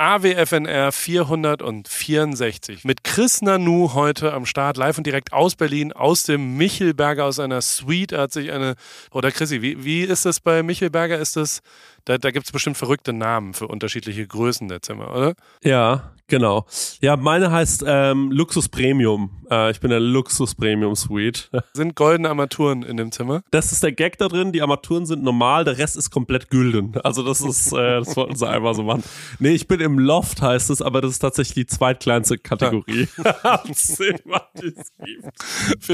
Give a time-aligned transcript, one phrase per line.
[0.00, 6.56] AWFNR 464 mit Chris Nanu heute am Start, live und direkt aus Berlin, aus dem
[6.56, 8.12] Michelberger, aus einer Suite.
[8.12, 8.76] Hat sich eine,
[9.10, 11.18] oder Chrissy, wie, wie ist das bei Michelberger?
[11.18, 11.60] Ist das,
[12.06, 15.34] da, da gibt es bestimmt verrückte Namen für unterschiedliche Größen der Zimmer, oder?
[15.62, 16.64] Ja, genau.
[17.02, 19.30] Ja, meine heißt ähm, Luxus Premium.
[19.50, 21.50] Äh, ich bin der Luxus Premium Suite.
[21.74, 23.42] Sind goldene Armaturen in dem Zimmer?
[23.50, 24.52] Das ist der Gag da drin.
[24.52, 26.92] Die Armaturen sind normal, der Rest ist komplett gülden.
[27.02, 29.02] Also das ist, äh, das wollten sie einfach so machen.
[29.38, 33.08] Nee, ich bin im Loft, heißt es, aber das ist tatsächlich die zweitkleinste Kategorie.
[33.42, 34.22] Auf jeden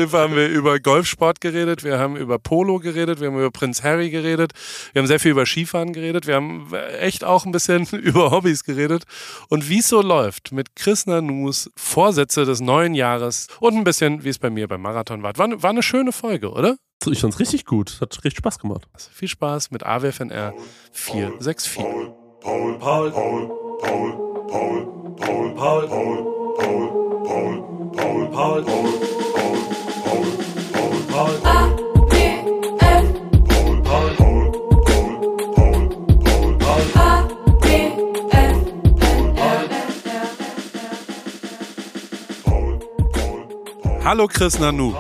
[0.09, 3.83] Fall haben wir über Golfsport geredet, wir haben über Polo geredet, wir haben über Prinz
[3.83, 4.53] Harry geredet,
[4.93, 8.65] wir haben sehr viel über Skifahren geredet, wir haben echt auch ein bisschen über Hobbys
[8.65, 9.05] geredet
[9.49, 14.25] und wie es so läuft mit Chris Nanus Vorsätze des neuen Jahres und ein bisschen,
[14.25, 15.37] wie es bei mir beim Marathon war.
[15.37, 16.77] War, war eine schöne Folge, oder?
[17.11, 17.99] Ich fand's richtig gut.
[18.01, 18.89] Hat richtig Spaß gemacht.
[18.93, 20.55] Also viel Spaß mit AWFNR
[20.93, 21.77] 464.
[21.77, 23.51] Paul, Paul, Paul, Paul,
[23.81, 26.87] Paul, Paul, Paul, Paul, Paul, Paul,
[27.27, 27.57] Paul,
[27.95, 28.65] Paul, Paul, Paul, Paul,
[30.73, 31.86] Paul, Paul, Paul.
[44.07, 44.95] Hallo Chris Nanu.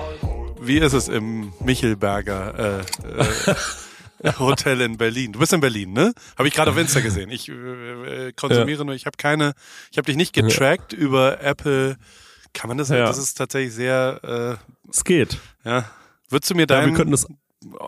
[0.60, 5.32] Wie ist es im Michelberger äh, äh, Hotel in Berlin?
[5.32, 6.12] Du bist in Berlin, ne?
[6.36, 7.30] Habe ich gerade auf Insta gesehen.
[7.30, 8.84] Ich äh, konsumiere ja.
[8.84, 9.52] nur, ich habe keine,
[9.92, 10.98] ich habe dich nicht getrackt ja.
[10.98, 11.98] über Apple.
[12.52, 12.88] Kann man das?
[12.88, 13.06] Ja.
[13.06, 14.58] Das ist tatsächlich sehr.
[14.66, 15.38] Äh, es geht.
[15.62, 15.84] Ja.
[16.28, 17.16] Würdest du mir deinen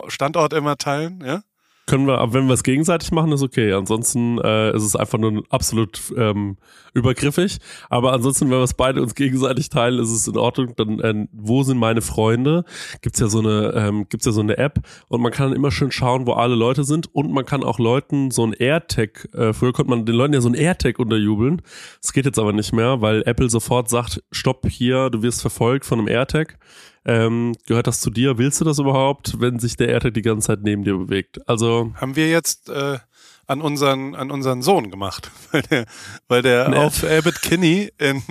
[0.07, 1.21] Standort immer teilen?
[1.25, 1.43] Ja
[1.89, 3.73] können wir, wenn wir es gegenseitig machen, ist okay.
[3.73, 6.57] Ansonsten äh, ist es einfach nur absolut ähm,
[6.93, 7.57] übergriffig.
[7.89, 10.75] Aber ansonsten, wenn wir es beide uns gegenseitig teilen, ist es in Ordnung.
[10.75, 12.63] Dann, äh, wo sind meine Freunde?
[13.01, 15.91] Gibt's ja so eine, ähm, gibt's ja so eine App und man kann immer schön
[15.91, 19.27] schauen, wo alle Leute sind und man kann auch Leuten so ein AirTag.
[19.33, 21.61] Äh, früher konnte man den Leuten ja so ein AirTag unterjubeln.
[22.01, 25.85] Das geht jetzt aber nicht mehr, weil Apple sofort sagt: Stopp hier, du wirst verfolgt
[25.85, 26.59] von einem AirTag.
[27.05, 28.37] Ähm, gehört das zu dir?
[28.37, 31.47] Willst du das überhaupt, wenn sich der AirTag die ganze Zeit neben dir bewegt?
[31.47, 32.99] Also haben wir jetzt äh,
[33.47, 35.85] an unseren an unseren Sohn gemacht, weil der,
[36.27, 36.77] weil der nee.
[36.77, 38.21] auf Abbott Kinney in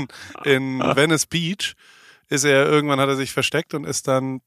[0.45, 1.75] in Venice Beach
[2.29, 4.43] ist er irgendwann hat er sich versteckt und ist dann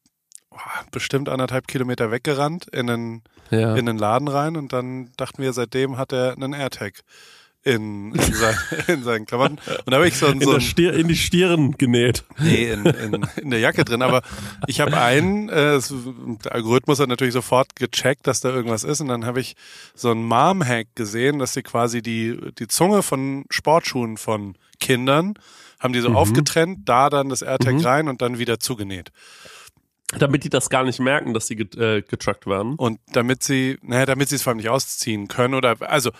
[0.52, 0.58] oh,
[0.92, 3.76] bestimmt anderthalb Kilometer weggerannt in den ja.
[3.76, 7.02] in den Laden rein und dann dachten wir seitdem hat er einen AirTag
[7.64, 8.56] in, in, sein,
[8.88, 9.58] in seinen Klamotten.
[9.58, 12.24] Und da habe ich so, in, so ein, Stier, in die Stirn genäht.
[12.40, 14.02] Nee, in, in, in der Jacke drin.
[14.02, 14.22] Aber
[14.68, 15.80] ich habe einen, äh,
[16.44, 19.02] der Algorithmus hat natürlich sofort gecheckt, dass da irgendwas ist.
[19.02, 19.56] Und dann habe ich
[19.94, 25.36] so einen Mom-Hack gesehen, dass sie quasi die, die Zunge von Sportschuhen von Kindern
[25.80, 26.16] haben die so mhm.
[26.16, 27.82] aufgetrennt, da dann das AirTag mhm.
[27.82, 29.12] rein und dann wieder zugenäht.
[30.18, 32.76] Damit die das gar nicht merken, dass sie get, äh, getruckt werden.
[32.76, 36.12] Und damit sie, naja, damit sie es vor allem nicht ausziehen können oder, also,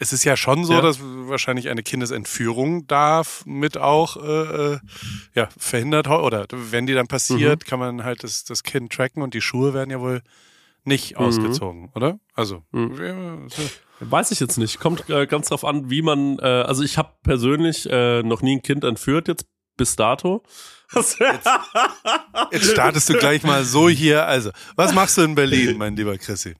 [0.00, 0.80] es ist ja schon so, ja.
[0.80, 4.78] dass wahrscheinlich eine Kindesentführung da mit auch äh, äh,
[5.34, 7.68] ja, verhindert oder wenn die dann passiert, mhm.
[7.68, 10.22] kann man halt das, das Kind tracken und die Schuhe werden ja wohl
[10.84, 11.26] nicht mhm.
[11.26, 12.18] ausgezogen, oder?
[12.34, 13.48] Also mhm.
[14.00, 14.80] weiß ich jetzt nicht.
[14.80, 16.38] Kommt äh, ganz drauf an, wie man.
[16.38, 19.44] Äh, also ich habe persönlich äh, noch nie ein Kind entführt jetzt
[19.76, 20.42] bis dato.
[20.92, 21.20] Jetzt,
[22.50, 24.26] jetzt startest du gleich mal so hier.
[24.26, 26.56] Also, was machst du in Berlin, mein lieber Chrissy?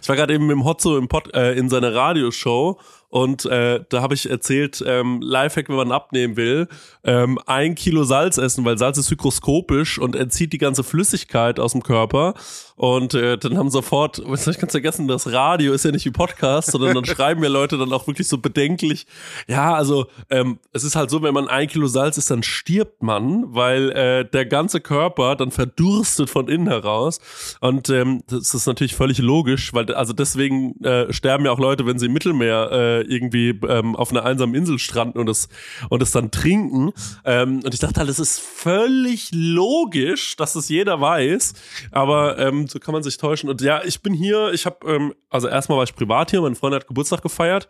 [0.00, 2.78] Ich war gerade eben mit dem Hotzo im Pod, äh, in seiner Radioshow
[3.12, 6.66] und äh, da habe ich erzählt, ähm, Lifehack, wenn man abnehmen will,
[7.04, 11.72] ähm, ein Kilo Salz essen, weil Salz ist hygroskopisch und entzieht die ganze Flüssigkeit aus
[11.72, 12.32] dem Körper.
[12.74, 16.10] Und äh, dann haben sofort, was ich ganz vergessen, das Radio ist ja nicht wie
[16.10, 19.06] Podcast, sondern dann schreiben mir Leute dann auch wirklich so bedenklich,
[19.46, 23.02] ja, also ähm, es ist halt so, wenn man ein Kilo Salz isst, dann stirbt
[23.02, 27.20] man, weil äh, der ganze Körper dann verdurstet von innen heraus.
[27.60, 31.84] Und ähm, das ist natürlich völlig logisch, weil also deswegen äh, sterben ja auch Leute,
[31.84, 35.48] wenn sie im Mittelmeer äh, irgendwie ähm, auf einer einsamen Insel stranden und es
[35.88, 36.92] und es dann trinken.
[37.24, 41.54] Ähm, und ich dachte halt, es ist völlig logisch, dass es jeder weiß,
[41.90, 43.50] aber ähm, so kann man sich täuschen.
[43.50, 46.54] Und ja, ich bin hier, ich habe, ähm, also erstmal war ich privat hier, mein
[46.54, 47.68] Freund hat Geburtstag gefeiert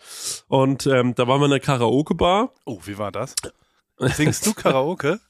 [0.49, 2.53] und ähm, da waren wir in der Karaoke-Bar.
[2.65, 3.35] Oh, wie war das?
[3.99, 5.21] Singst du Karaoke?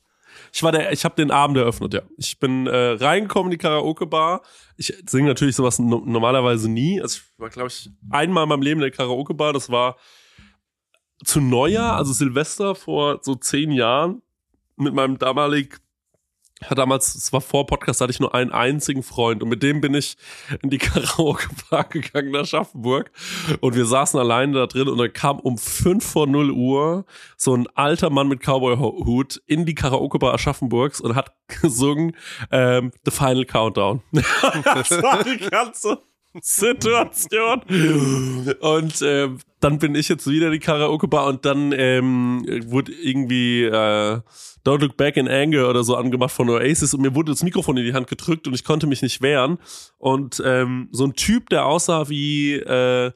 [0.55, 2.03] Ich war der, ich habe den Abend eröffnet, ja.
[2.19, 4.43] Ich bin äh, reingekommen in die Karaoke-Bar.
[4.77, 7.01] Ich singe natürlich sowas no normalerweise nie.
[7.01, 9.55] Also ich war, glaube ich, einmal in meinem Leben in der Karaoke-Bar.
[9.55, 9.97] Das war
[11.25, 14.21] zu Neujahr, also Silvester vor so zehn Jahren,
[14.77, 15.81] mit meinem damalig
[16.69, 19.81] ja, damals, es war vor Podcast, hatte ich nur einen einzigen Freund und mit dem
[19.81, 20.17] bin ich
[20.63, 23.11] in die Karaoke-Bar gegangen nach Schaffenburg
[23.61, 27.05] und wir saßen alleine da drin und dann kam um fünf vor null Uhr
[27.37, 32.17] so ein alter Mann mit Cowboy-Hut in die Karaoke-Bar Aschaffenburgs und hat gesungen
[32.51, 34.03] ähm, The Final Countdown.
[34.13, 35.99] das war die ganze
[36.41, 37.63] Situation.
[38.61, 39.29] Und äh,
[39.61, 44.21] dann bin ich jetzt wieder in die Karaoke-Bar und dann ähm, wurde irgendwie äh,
[44.65, 47.77] Don't Look Back in Anger oder so angemacht von Oasis und mir wurde das Mikrofon
[47.77, 49.59] in die Hand gedrückt und ich konnte mich nicht wehren.
[49.99, 53.13] Und ähm, so ein Typ, der aussah wie äh,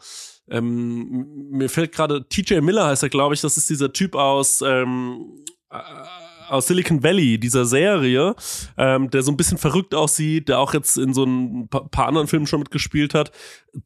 [0.49, 4.63] ähm, mir fällt gerade TJ Miller heißt er, glaube ich, das ist dieser Typ aus
[4.63, 5.79] ähm, äh,
[6.49, 8.35] aus Silicon Valley, dieser Serie,
[8.77, 12.29] ähm, der so ein bisschen verrückt aussieht, der auch jetzt in so ein paar anderen
[12.29, 13.33] Filmen schon mitgespielt hat,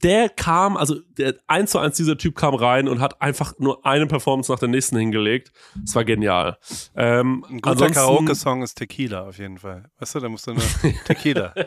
[0.02, 3.84] der kam, also der eins zu eins dieser Typ kam rein und hat einfach nur
[3.84, 5.52] eine Performance nach der nächsten hingelegt.
[5.84, 6.58] Es war genial.
[6.94, 9.90] Ähm, ein guter Karaoke-Song ist Tequila auf jeden Fall.
[9.98, 10.62] Weißt du, da musst du nur
[11.04, 11.54] Tequila.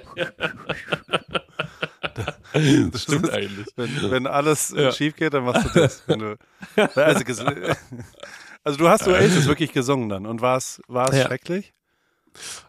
[2.54, 3.68] Das stimmt ist, eigentlich.
[3.76, 4.92] Wenn, wenn alles ja.
[4.92, 6.06] schief geht, dann machst du das.
[6.06, 6.38] Du,
[6.96, 7.24] also,
[8.64, 11.26] also du hast Oasis wirklich gesungen dann und war es ja.
[11.26, 11.74] schrecklich?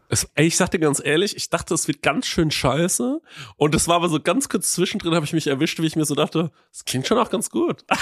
[0.08, 3.20] Es, ey, ich sag dir ganz ehrlich, ich dachte, es wird ganz schön scheiße.
[3.56, 6.04] Und es war aber so ganz kurz zwischendrin, habe ich mich erwischt, wie ich mir
[6.04, 7.84] so dachte, es klingt schon auch ganz gut.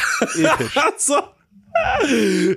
[0.96, 1.14] So.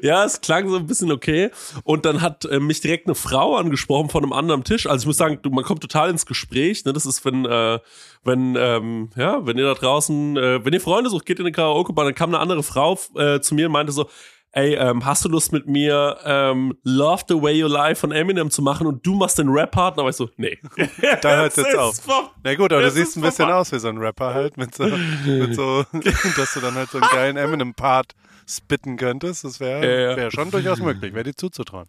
[0.01, 1.49] Ja, es klang so ein bisschen okay.
[1.83, 4.87] Und dann hat äh, mich direkt eine Frau angesprochen von einem anderen Tisch.
[4.87, 6.83] Also ich muss sagen, du, man kommt total ins Gespräch.
[6.83, 6.91] Ne?
[6.91, 7.79] Das ist, wenn, äh,
[8.23, 11.53] wenn, ähm, ja, wenn ihr da draußen, äh, wenn ihr Freunde sucht, geht in eine
[11.53, 14.09] Karaoke-Bar, dann kam eine andere Frau äh, zu mir und meinte so,
[14.55, 18.49] ey, ähm, hast du Lust mit mir ähm, Love the Way You Lie von Eminem
[18.49, 19.99] zu machen und du machst den Rap-Part?
[19.99, 20.57] Aber ich so, nee.
[21.21, 22.01] da hört jetzt auf.
[22.43, 24.85] Na gut, aber du siehst ein bisschen aus wie so ein Rapper halt, mit so,
[25.25, 25.83] mit so
[26.37, 28.13] dass du dann halt so einen geilen Eminem-Part
[28.47, 29.43] spitten könntest.
[29.43, 31.87] Das wäre wär schon durchaus möglich, wäre dir zuzutrauen.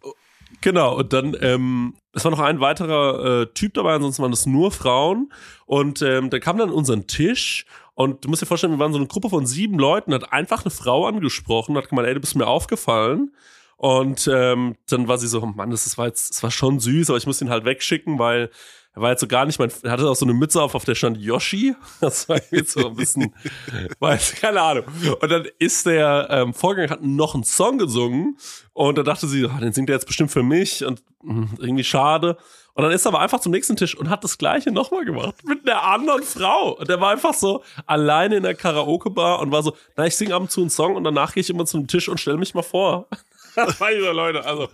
[0.61, 4.45] Genau, und dann, ähm, es war noch ein weiterer äh, Typ dabei, ansonsten waren das
[4.45, 5.31] nur Frauen.
[5.65, 7.65] Und ähm, der kam dann an unseren Tisch
[7.97, 10.63] und du musst dir vorstellen, wir waren so eine Gruppe von sieben Leuten, hat einfach
[10.63, 13.31] eine Frau angesprochen, hat gemeint, ey, du bist mir aufgefallen.
[13.75, 17.09] Und ähm, dann war sie so, Mann, das, das war jetzt, das war schon süß,
[17.09, 18.51] aber ich muss ihn halt wegschicken, weil
[18.93, 20.85] er war jetzt so gar nicht mein, er hatte auch so eine Mütze auf, auf
[20.85, 21.73] der stand Yoshi.
[21.99, 23.33] Das war jetzt so ein bisschen,
[23.99, 24.83] weiß, keine Ahnung.
[25.19, 28.37] Und dann ist der ähm, Vorgänger hat noch einen Song gesungen
[28.73, 31.49] und da dachte sie, oh, den singt er jetzt bestimmt für mich und mh, hm,
[31.57, 32.37] irgendwie schade.
[32.77, 35.33] Und dann ist er aber einfach zum nächsten Tisch und hat das gleiche nochmal gemacht.
[35.43, 36.73] Mit einer anderen Frau.
[36.73, 40.35] Und der war einfach so alleine in der Karaoke-Bar und war so, na, ich singe
[40.35, 42.53] ab und zu einen Song und danach gehe ich immer zum Tisch und stelle mich
[42.53, 43.07] mal vor.
[43.55, 44.69] Das war dieser Leute, also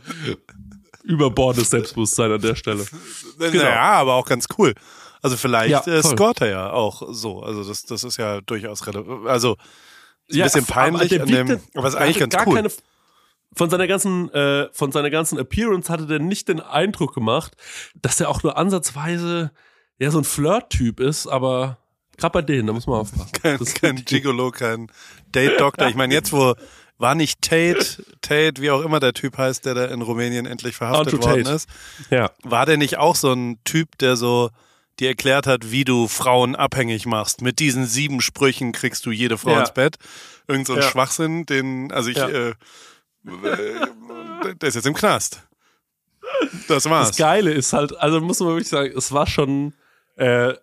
[1.04, 2.86] überbordendes Selbstbewusstsein an der Stelle.
[3.40, 3.64] Genau.
[3.64, 4.74] Ja, aber auch ganz cool.
[5.22, 7.42] Also vielleicht ja, äh, scoret er ja auch so.
[7.42, 9.28] Also das, das ist ja durchaus relevant.
[9.28, 9.56] Also
[10.30, 12.56] ein ja, bisschen peinlich an dem, aber ist eigentlich ganz cool.
[12.56, 12.70] Keine,
[13.56, 17.56] von seiner ganzen, äh, von seiner ganzen Appearance hatte der nicht den Eindruck gemacht,
[18.02, 19.52] dass er auch nur ansatzweise
[20.00, 21.78] ja so ein Flirt-Typ ist, aber
[22.18, 23.32] gerade bei denen, da muss man aufpassen.
[23.42, 24.92] Kein, kein Gigolo, kein
[25.32, 25.88] Date-Doktor.
[25.88, 26.56] Ich meine, jetzt wo
[26.98, 30.76] war nicht Tate, Tate, wie auch immer der Typ heißt, der da in Rumänien endlich
[30.76, 31.56] verhaftet Andrew worden Tate.
[31.56, 31.70] ist.
[32.10, 32.32] Ja.
[32.44, 34.52] War der nicht auch so ein Typ, der so
[35.00, 37.42] dir erklärt hat, wie du Frauen abhängig machst?
[37.42, 39.62] Mit diesen sieben Sprüchen kriegst du jede Frau ja.
[39.62, 39.98] ins Bett.
[40.48, 40.90] Irgend so ein ja.
[40.90, 42.30] Schwachsinn, den, also ich, ja.
[42.30, 42.54] äh,
[43.24, 45.42] der ist jetzt im Knast.
[46.68, 47.10] Das war's.
[47.10, 49.74] Das Geile ist halt, also muss man wirklich sagen, es war schon,
[50.16, 50.54] äh,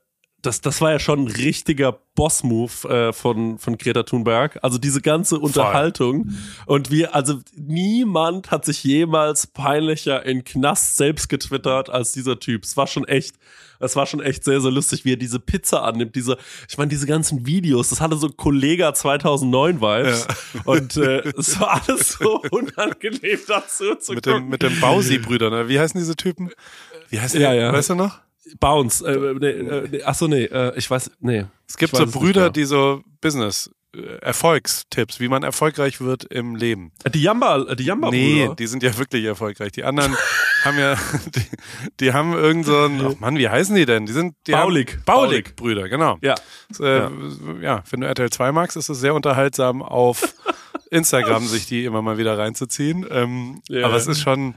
[0.42, 4.58] das, das war ja schon ein richtiger Boss-Move äh, von, von Greta Thunberg.
[4.62, 6.30] Also diese ganze Unterhaltung.
[6.30, 6.76] Voll.
[6.76, 12.64] Und wir, also niemand hat sich jemals peinlicher in Knast selbst getwittert als dieser Typ.
[12.64, 13.36] Es war schon echt,
[13.80, 16.14] es war schon echt sehr, sehr lustig, wie er diese Pizza annimmt.
[16.16, 16.36] Diese,
[16.68, 20.26] ich meine, diese ganzen Videos, das hatte so Kollega 2009 Vibes.
[20.54, 20.60] Ja.
[20.64, 24.44] Und äh, es war alles so unangenehm dazu zu mit gucken.
[24.44, 25.68] Dem, mit den Bausi-Brüdern, ne?
[25.68, 26.50] Wie heißen diese Typen?
[27.08, 27.54] Wie heißt ja, der?
[27.54, 27.72] Ja.
[27.72, 28.20] Weißt du noch?
[28.58, 29.02] Bounce.
[29.02, 31.46] Äh, nee, äh, nee, ach so, nee, äh, ich weiß, nee.
[31.68, 36.92] Es gibt so Brüder, die so Business äh, Erfolgstipps, wie man erfolgreich wird im Leben.
[37.02, 39.72] Äh, die Jamba, äh, die Jamba Nee, die sind ja wirklich erfolgreich.
[39.72, 40.16] Die anderen
[40.64, 40.94] haben ja,
[41.34, 41.42] die,
[41.98, 44.06] die haben irgend so ein, oh Mann, wie heißen die denn?
[44.06, 44.92] Die sind, die Baulig.
[44.92, 46.18] Haben, Baulig, Brüder, genau.
[46.22, 46.36] Ja.
[46.78, 47.10] Äh, ja.
[47.60, 47.84] ja.
[47.90, 50.34] wenn du RTL 2 magst, ist es sehr unterhaltsam auf
[50.90, 53.04] Instagram sich die immer mal wieder reinzuziehen.
[53.10, 53.86] Ähm, yeah.
[53.86, 54.54] Aber es ist schon,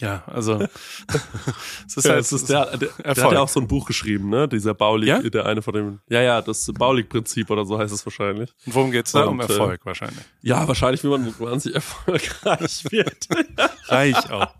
[0.00, 0.60] ja, also
[1.86, 4.28] es ist halt, es ist der, der, der, hat ja auch so ein Buch geschrieben,
[4.30, 4.46] ne?
[4.46, 5.20] Dieser Baulig, ja?
[5.20, 8.50] der eine von dem, ja, ja, das Baulig-Prinzip oder so heißt es wahrscheinlich.
[8.64, 9.24] Und worum geht's da?
[9.24, 10.24] Und, um Erfolg äh, wahrscheinlich.
[10.40, 13.26] Ja, wahrscheinlich, wie man wahnsinnig erfolgreich wird.
[13.88, 14.54] Reich auch.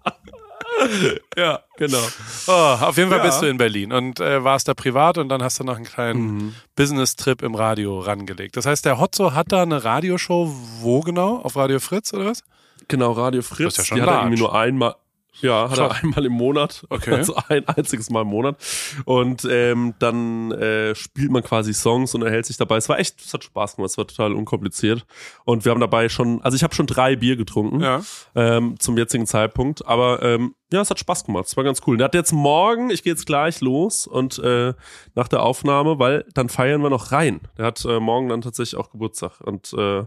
[1.37, 2.03] ja, genau.
[2.49, 3.25] Oh, auf jeden Fall ja.
[3.25, 5.85] bist du in Berlin und äh, warst da privat und dann hast du noch einen
[5.85, 6.55] kleinen mhm.
[6.75, 8.57] Business-Trip im Radio rangelegt.
[8.57, 11.37] Das heißt, der Hotzo hat da eine Radioshow, wo genau?
[11.37, 12.43] Auf Radio Fritz oder was?
[12.89, 13.77] Genau, Radio Fritz.
[13.77, 14.97] Das ist ja schon die hat er irgendwie nur einmal
[15.41, 16.85] Ja, hat er einmal im Monat.
[16.89, 17.15] Okay.
[17.15, 18.57] Also ein einziges Mal im Monat.
[19.05, 22.77] Und ähm, dann äh, spielt man quasi Songs und erhält sich dabei.
[22.77, 25.07] Es war echt, es hat Spaß gemacht, es war total unkompliziert.
[25.45, 28.03] Und wir haben dabei schon, also ich habe schon drei Bier getrunken Ja.
[28.35, 29.87] ähm, zum jetzigen Zeitpunkt.
[29.87, 31.47] Aber ähm, ja, es hat Spaß gemacht.
[31.47, 31.97] Es war ganz cool.
[31.97, 34.75] Der hat jetzt morgen, ich gehe jetzt gleich los und äh,
[35.15, 37.41] nach der Aufnahme, weil dann feiern wir noch rein.
[37.57, 40.05] Der hat äh, morgen dann tatsächlich auch Geburtstag und äh,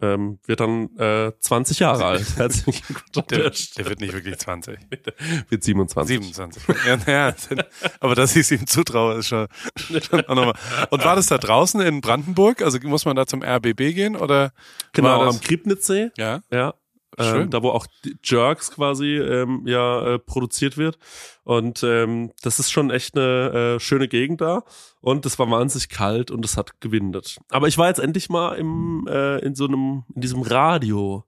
[0.00, 2.26] ähm, wird dann äh, 20 Jahre alt.
[2.36, 3.70] Herzlichen Glückwunsch.
[3.74, 4.78] Der, der wird nicht wirklich 20.
[5.48, 6.18] wird 27.
[6.18, 6.62] 27.
[6.86, 7.34] Ja, naja,
[8.00, 10.54] aber dass ich es ihm zutraue, ist schon, schon auch nochmal.
[10.90, 12.62] Und war das da draußen in Brandenburg?
[12.62, 14.52] Also muss man da zum RBB gehen oder?
[14.92, 16.10] Genau, am Kriebnitzsee.
[16.16, 16.40] Ja.
[16.50, 16.74] Ja.
[17.18, 17.86] Ähm, da wo auch
[18.22, 20.98] Jerks quasi ähm, ja äh, produziert wird.
[21.44, 24.64] Und ähm, das ist schon echt eine äh, schöne Gegend da.
[25.00, 27.38] Und es war wahnsinnig kalt und es hat gewindet.
[27.50, 31.24] Aber ich war jetzt endlich mal im äh, in so einem in diesem Radio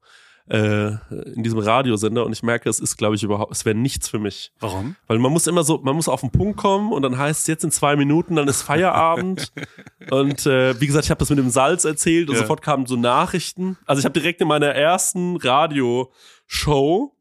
[0.51, 0.91] äh,
[1.35, 4.19] in diesem Radiosender und ich merke, es ist glaube ich überhaupt es wäre nichts für
[4.19, 4.53] mich.
[4.61, 4.97] Warum?
[5.07, 7.47] Weil man muss immer so, man muss auf den Punkt kommen und dann heißt es
[7.47, 9.53] jetzt in zwei Minuten, dann ist Feierabend.
[10.11, 12.41] und äh, wie gesagt, ich habe das mit dem Salz erzählt und Ja.
[12.43, 13.77] sofort kamen so Nachrichten.
[13.87, 17.13] Also ich habe direkt in meiner ersten Radioshow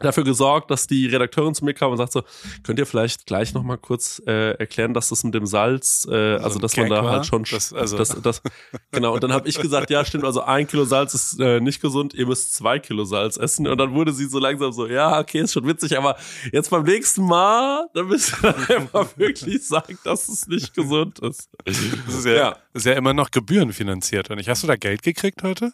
[0.00, 2.22] dafür gesorgt, dass die Redakteurin zu mir kam und sagt so,
[2.64, 6.34] könnt ihr vielleicht gleich noch mal kurz äh, erklären, dass das mit dem Salz, äh,
[6.36, 7.12] also ein dass man da war?
[7.12, 8.42] halt schon, Das- also- das, das,
[8.90, 9.14] genau.
[9.14, 12.12] Und dann habe ich gesagt, ja stimmt, also ein Kilo Salz ist äh, nicht gesund,
[12.14, 13.66] ihr müsst zwei Kilo Salz essen.
[13.68, 16.16] Und dann wurde sie so langsam so, ja okay, ist schon witzig, aber
[16.52, 21.48] jetzt beim nächsten Mal, dann müsst ihr einfach wirklich sagen, dass es nicht gesund ist.
[21.64, 22.56] Das ist ja, Ja.
[22.72, 24.30] Ist ja immer noch gebührenfinanziert.
[24.30, 25.72] Und ich, hast du da Geld gekriegt heute?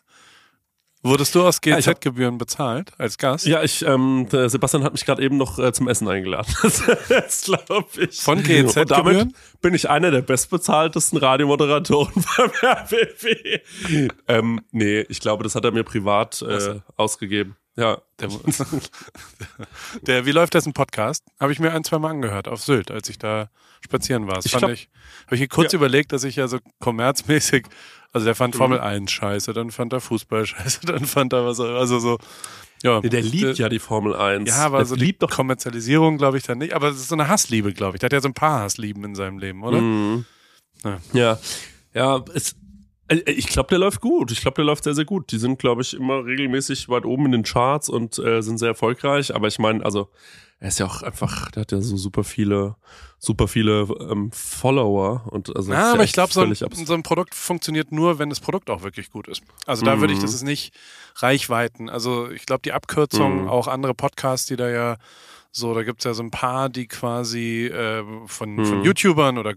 [1.03, 3.47] Wurdest du aus GZ-Gebühren bezahlt als Gast?
[3.47, 6.55] Ja, ich, ähm, Sebastian hat mich gerade eben noch äh, zum Essen eingeladen.
[7.09, 8.21] Das glaube ich.
[8.21, 8.43] Von
[8.87, 13.63] damit bin ich einer der bestbezahltesten Radiomoderatoren beim RBB.
[14.29, 17.57] ähm, nee, ich glaube, das hat er mir privat äh, ausgegeben.
[17.77, 18.03] Ja.
[18.19, 18.29] Der,
[20.03, 21.25] der, wie läuft das ein Podcast?
[21.39, 23.49] Habe ich mir ein, zwei Mal angehört auf Sylt, als ich da
[23.81, 24.35] spazieren war.
[24.37, 24.91] Das Ich fand glaub- ich,
[25.27, 25.79] habe ich kurz Ja.
[25.79, 27.67] überlegt, dass ich ja so kommerzmäßig,
[28.13, 28.37] also der Mhm.
[28.37, 32.19] fand Formel 1 scheiße, dann fand er Fußball scheiße, dann fand er was, also so,
[32.83, 33.01] ja.
[33.03, 34.49] Der liebt ja die Formel 1.
[34.49, 35.31] Ja, aber der so die liebt doch.
[35.31, 36.73] Kommerzialisierung glaube ich dann nicht.
[36.73, 38.01] Aber es ist so eine Hassliebe, glaube ich.
[38.01, 39.81] Der hat ja so ein paar Hasslieben in seinem Leben, oder?
[39.83, 40.25] Mhm.
[40.83, 40.99] Ja.
[41.13, 41.39] Ja,
[41.93, 42.57] ja, es,
[43.27, 44.31] ich glaube, der läuft gut.
[44.31, 45.33] Ich glaube, der läuft sehr, sehr gut.
[45.33, 48.69] Die sind, glaube ich, immer regelmäßig weit oben in den Charts und äh, sind sehr
[48.69, 49.35] erfolgreich.
[49.35, 50.09] Aber ich meine, also
[50.61, 52.77] er ist ja auch einfach, der hat ja so super viele,
[53.19, 57.03] super viele ähm, Follower und also Ja, ja aber ich echt glaube, so, so ein
[57.03, 59.43] Produkt funktioniert nur, wenn das Produkt auch wirklich gut ist.
[59.67, 60.23] Also da würde ich, Mhm.
[60.23, 60.75] das ist nicht
[61.17, 61.89] Reichweiten.
[61.89, 63.49] Also ich glaube, die Abkürzung, Mhm.
[63.49, 64.97] auch andere Podcasts, die da ja
[65.53, 68.85] so, da gibt's ja so ein paar, die quasi äh, von, von Mhm.
[68.85, 69.55] YouTubern oder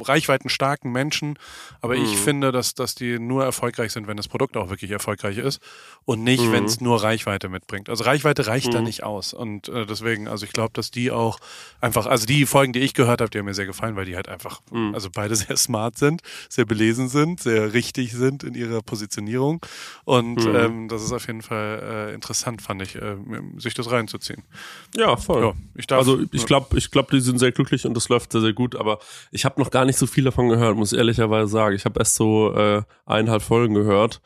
[0.00, 1.38] reichweitenstarken Menschen,
[1.80, 2.16] aber ich Mhm.
[2.16, 5.60] finde, dass, dass die nur erfolgreich sind, wenn das Produkt auch wirklich erfolgreich ist
[6.04, 6.52] und nicht, Mhm.
[6.52, 7.88] wenn es nur Reichweite mitbringt.
[7.88, 8.84] Also Reichweite reicht da Mhm.
[8.84, 11.38] nicht aus und äh, deswegen, also ich glaube, dass die auch
[11.80, 14.16] einfach, also die Folgen, die ich gehört habe, die haben mir sehr gefallen, weil die
[14.16, 14.94] halt einfach, Mhm.
[14.94, 19.64] also beide sehr smart sind, sehr belesen sind, sehr richtig sind in ihrer Positionierung
[20.04, 20.54] und Mhm.
[20.54, 23.16] ähm, das ist auf jeden Fall äh, interessant, fand ich, äh,
[23.58, 24.42] sich das reinzuziehen.
[24.96, 25.42] Ja, voll.
[25.42, 28.32] Ja, ich darf, Also ich glaube, ich glaube, die sind sehr glücklich und das läuft
[28.32, 28.76] sehr, sehr gut.
[28.76, 28.98] Aber
[29.30, 31.76] ich habe noch gar nicht so viel davon gehört, muss ich ehrlicherweise sagen.
[31.76, 34.20] Ich habe erst so äh, eineinhalb Folgen gehört.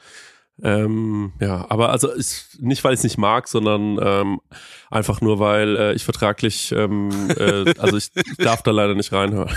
[0.62, 4.40] Ähm, ja, aber also ist nicht, weil ich es nicht mag, sondern ähm,
[4.88, 9.50] einfach nur, weil äh, ich vertraglich, ähm, äh, also ich darf da leider nicht reinhören.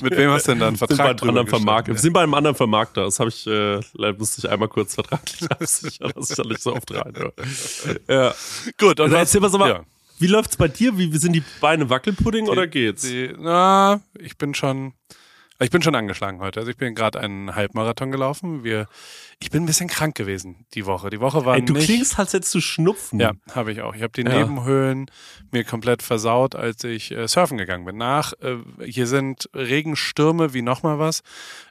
[0.00, 1.52] Mit wem hast du denn da einen sind bei Vertrag einem anderen.
[1.52, 1.98] Wir geschrieben?
[1.98, 3.04] sind bei einem anderen Vermarkter.
[3.04, 6.62] Das habe ich, äh, leider musste ich einmal kurz vertraglich absichern, dass ich da nicht
[6.62, 7.34] so oft reinhöre.
[8.08, 8.34] Ja.
[8.78, 9.84] Gut, und Also erzähl mal so mal, ja.
[10.18, 10.96] wie läuft's bei dir?
[10.96, 13.02] Wie, sind die Beine Wackelpudding oder geht's?
[13.02, 14.94] Die, na, ich bin schon,
[15.62, 16.60] ich bin schon angeschlagen heute.
[16.60, 18.64] Also ich bin gerade einen Halbmarathon gelaufen.
[18.64, 18.86] Wir,
[19.40, 21.10] ich bin ein bisschen krank gewesen die Woche.
[21.10, 23.18] Die Woche war Ey, du nicht, klingst, als hättest du Schnupfen.
[23.20, 23.94] Ja, habe ich auch.
[23.94, 24.38] Ich habe die Ja.
[24.38, 25.10] Nebenhöhlen
[25.50, 27.96] mir komplett versaut, als ich äh, surfen gegangen bin.
[27.96, 31.22] Nach, äh, hier sind Regenstürme wie nochmal was.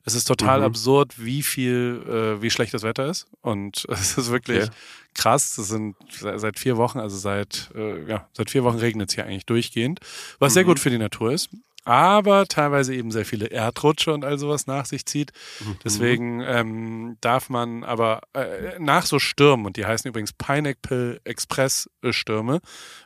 [0.05, 0.65] Es ist total Mhm.
[0.65, 3.27] absurd, wie viel, äh, wie schlecht das Wetter ist.
[3.41, 4.71] Und es ist wirklich Okay.
[5.13, 5.55] krass.
[5.55, 9.15] Das sind se- seit vier Wochen, also seit, äh, ja, seit vier Wochen regnet es
[9.15, 9.99] hier eigentlich durchgehend,
[10.39, 10.67] was sehr Mhm.
[10.67, 11.49] gut für die Natur ist.
[11.83, 15.31] Aber teilweise eben sehr viele Erdrutsche und all sowas nach sich zieht.
[15.61, 15.77] Mhm.
[15.83, 21.89] Deswegen ähm, darf man aber äh, nach so Stürmen, und die heißen übrigens Pineapple Express
[22.03, 22.59] äh, Stürme,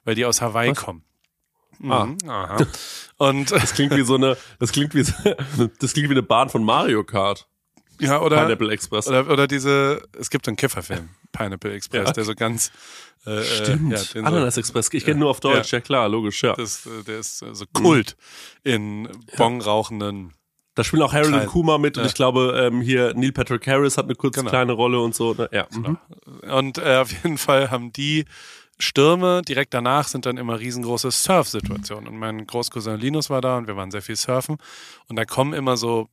[0.03, 0.77] weil die aus Hawaii Was?
[0.77, 1.03] kommen.
[1.89, 2.05] Ah.
[2.05, 2.57] Mhm, aha.
[3.17, 5.03] Und Das klingt wie so eine, das klingt wie,
[5.79, 7.47] das klingt wie eine Bahn von Mario Kart.
[7.99, 9.07] ja, oder, Pineapple Express.
[9.07, 12.13] oder oder diese, es gibt einen Kifferfilm, Pineapple Express, Ja.
[12.13, 12.71] der so ganz
[13.25, 13.93] äh, Stimmt.
[13.93, 14.89] Äh, ja, den so, Ananas Express.
[14.93, 15.71] Ich kenne nur auf Deutsch.
[15.71, 15.79] Ja.
[15.79, 16.53] klar, logisch, ja.
[16.53, 18.15] das, äh, der ist äh, so Kult
[18.63, 20.33] in Bon rauchenden
[20.75, 22.03] Da spielen auch Harold und Kuma mit ja.
[22.03, 24.49] und ich glaube, ähm, hier Neil Patrick Harris hat eine kurze genau.
[24.49, 25.33] kleine Rolle und so.
[25.33, 25.49] Ne?
[25.51, 25.67] Ja.
[25.71, 25.89] Genau.
[25.89, 26.49] Mhm.
[26.51, 28.25] Und äh, auf jeden Fall haben die
[28.77, 32.07] Stürme, direkt danach sind dann immer riesengroße Surf-Situationen.
[32.07, 34.57] Und mein Großcousin Linus war da und wir waren sehr viel surfen.
[35.07, 36.09] Und da kommen immer so,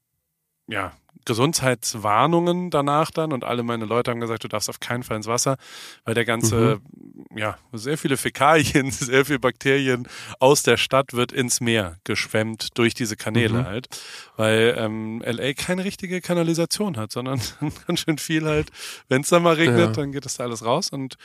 [0.68, 0.92] ja,
[1.24, 5.26] Gesundheitswarnungen danach dann und alle meine Leute haben gesagt, du darfst auf keinen Fall ins
[5.26, 5.56] Wasser,
[6.04, 6.80] weil der ganze,
[7.28, 7.38] mhm.
[7.38, 12.94] ja, sehr viele Fäkalien, sehr viele Bakterien aus der Stadt wird ins Meer geschwemmt durch
[12.94, 13.66] diese Kanäle mhm.
[13.66, 13.88] halt,
[14.36, 17.40] weil ähm, LA keine richtige Kanalisation hat, sondern
[17.86, 18.70] ganz schön viel halt,
[19.08, 19.92] wenn es dann mal regnet, ja.
[19.92, 21.16] dann geht das da alles raus und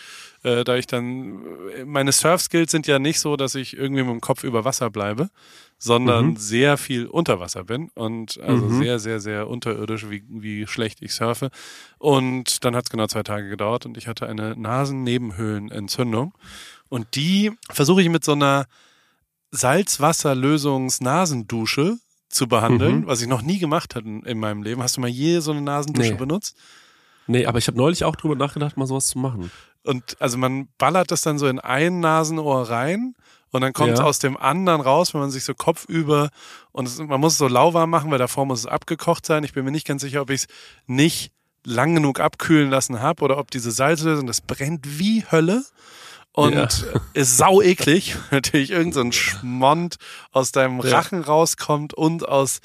[0.44, 1.44] äh, da ich dann,
[1.86, 5.30] meine Surf-Skills sind ja nicht so, dass ich irgendwie mit dem Kopf über Wasser bleibe,
[5.78, 6.38] sondern mhm.
[6.38, 8.82] sehr viel unter Wasser bin und also mhm.
[8.82, 11.52] sehr, sehr, sehr unterirdisch, wie, wie schlecht ich surfe.
[12.00, 16.34] Und dann hat es genau zwei Tage gedauert und ich hatte eine Nasennebenhöhlenentzündung.
[16.90, 18.66] Und die versuche ich mit so einer
[19.52, 21.98] Salzwasserlösungs-Nasendusche
[22.30, 23.08] zu behandeln, mhm.
[23.08, 24.82] was ich noch nie gemacht hatte in meinem Leben.
[24.82, 26.18] Hast du mal je so eine Nasendusche nee.
[26.18, 26.58] benutzt?
[27.28, 29.52] Nee, aber ich habe neulich auch drüber nachgedacht, mal sowas zu machen.
[29.84, 33.16] Und also man ballert das dann so in ein Nasenohr rein
[33.58, 34.06] und dann kommt es ja.
[34.06, 36.30] aus dem anderen raus, wenn man sich so kopfüber
[36.72, 39.44] und es, man muss es so lauwarm machen, weil davor muss es abgekocht sein.
[39.44, 40.48] Ich bin mir nicht ganz sicher, ob ich es
[40.86, 41.32] nicht
[41.66, 45.66] lang genug abkühlen lassen habe oder ob diese Salzlösung, das brennt wie Hölle
[46.34, 46.68] und ja.
[47.16, 48.16] ist sau eklig.
[48.32, 49.96] Natürlich irgend so ein Schmond
[50.32, 52.60] aus deinem Rachen rauskommt und aus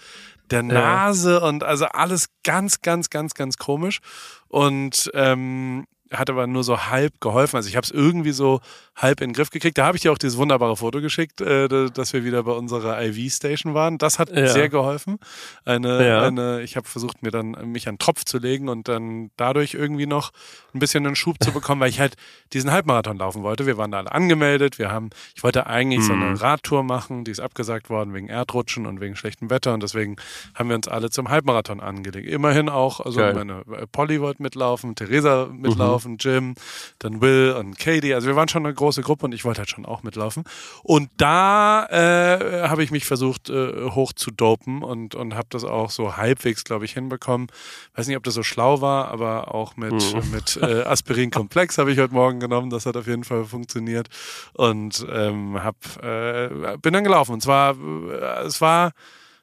[0.50, 1.48] der Nase ja.
[1.48, 4.00] und also alles ganz, ganz, ganz, ganz komisch.
[4.48, 7.56] Und ähm, hat aber nur so halb geholfen.
[7.56, 8.60] Also ich habe es irgendwie so
[8.94, 9.78] halb in den Griff gekriegt.
[9.78, 13.02] Da habe ich dir auch dieses wunderbare Foto geschickt, äh, dass wir wieder bei unserer
[13.02, 13.98] IV-Station waren.
[13.98, 14.46] Das hat ja.
[14.48, 15.18] sehr geholfen.
[15.64, 16.22] Eine, ja.
[16.22, 19.74] eine, ich habe versucht, mir dann mich an den Tropf zu legen und dann dadurch
[19.74, 20.32] irgendwie noch
[20.74, 22.16] ein bisschen einen Schub zu bekommen, weil ich halt
[22.52, 23.66] diesen Halbmarathon laufen wollte.
[23.66, 24.78] Wir waren da alle angemeldet.
[24.78, 26.04] Wir haben, ich wollte eigentlich mhm.
[26.04, 26.36] so eine mhm.
[26.36, 30.16] Radtour machen, die ist abgesagt worden wegen Erdrutschen und wegen schlechtem Wetter und deswegen
[30.54, 32.28] haben wir uns alle zum Halbmarathon angelegt.
[32.28, 33.34] Immerhin auch, also Geil.
[33.34, 36.01] meine äh, Polly wollte mitlaufen, Theresa mitlaufen, mhm.
[36.18, 36.54] Jim,
[36.98, 38.14] dann Will und Katie.
[38.14, 40.44] Also wir waren schon eine große Gruppe und ich wollte halt schon auch mitlaufen.
[40.82, 45.64] Und da äh, habe ich mich versucht äh, hoch zu dopen und, und habe das
[45.64, 47.48] auch so halbwegs, glaube ich, hinbekommen.
[47.94, 50.30] Weiß nicht, ob das so schlau war, aber auch mit, mhm.
[50.32, 52.70] mit äh, Aspirin-Komplex habe ich heute Morgen genommen.
[52.70, 54.08] Das hat auf jeden Fall funktioniert.
[54.54, 57.32] Und ähm, hab, äh, bin dann gelaufen.
[57.32, 58.92] Und zwar, äh, es war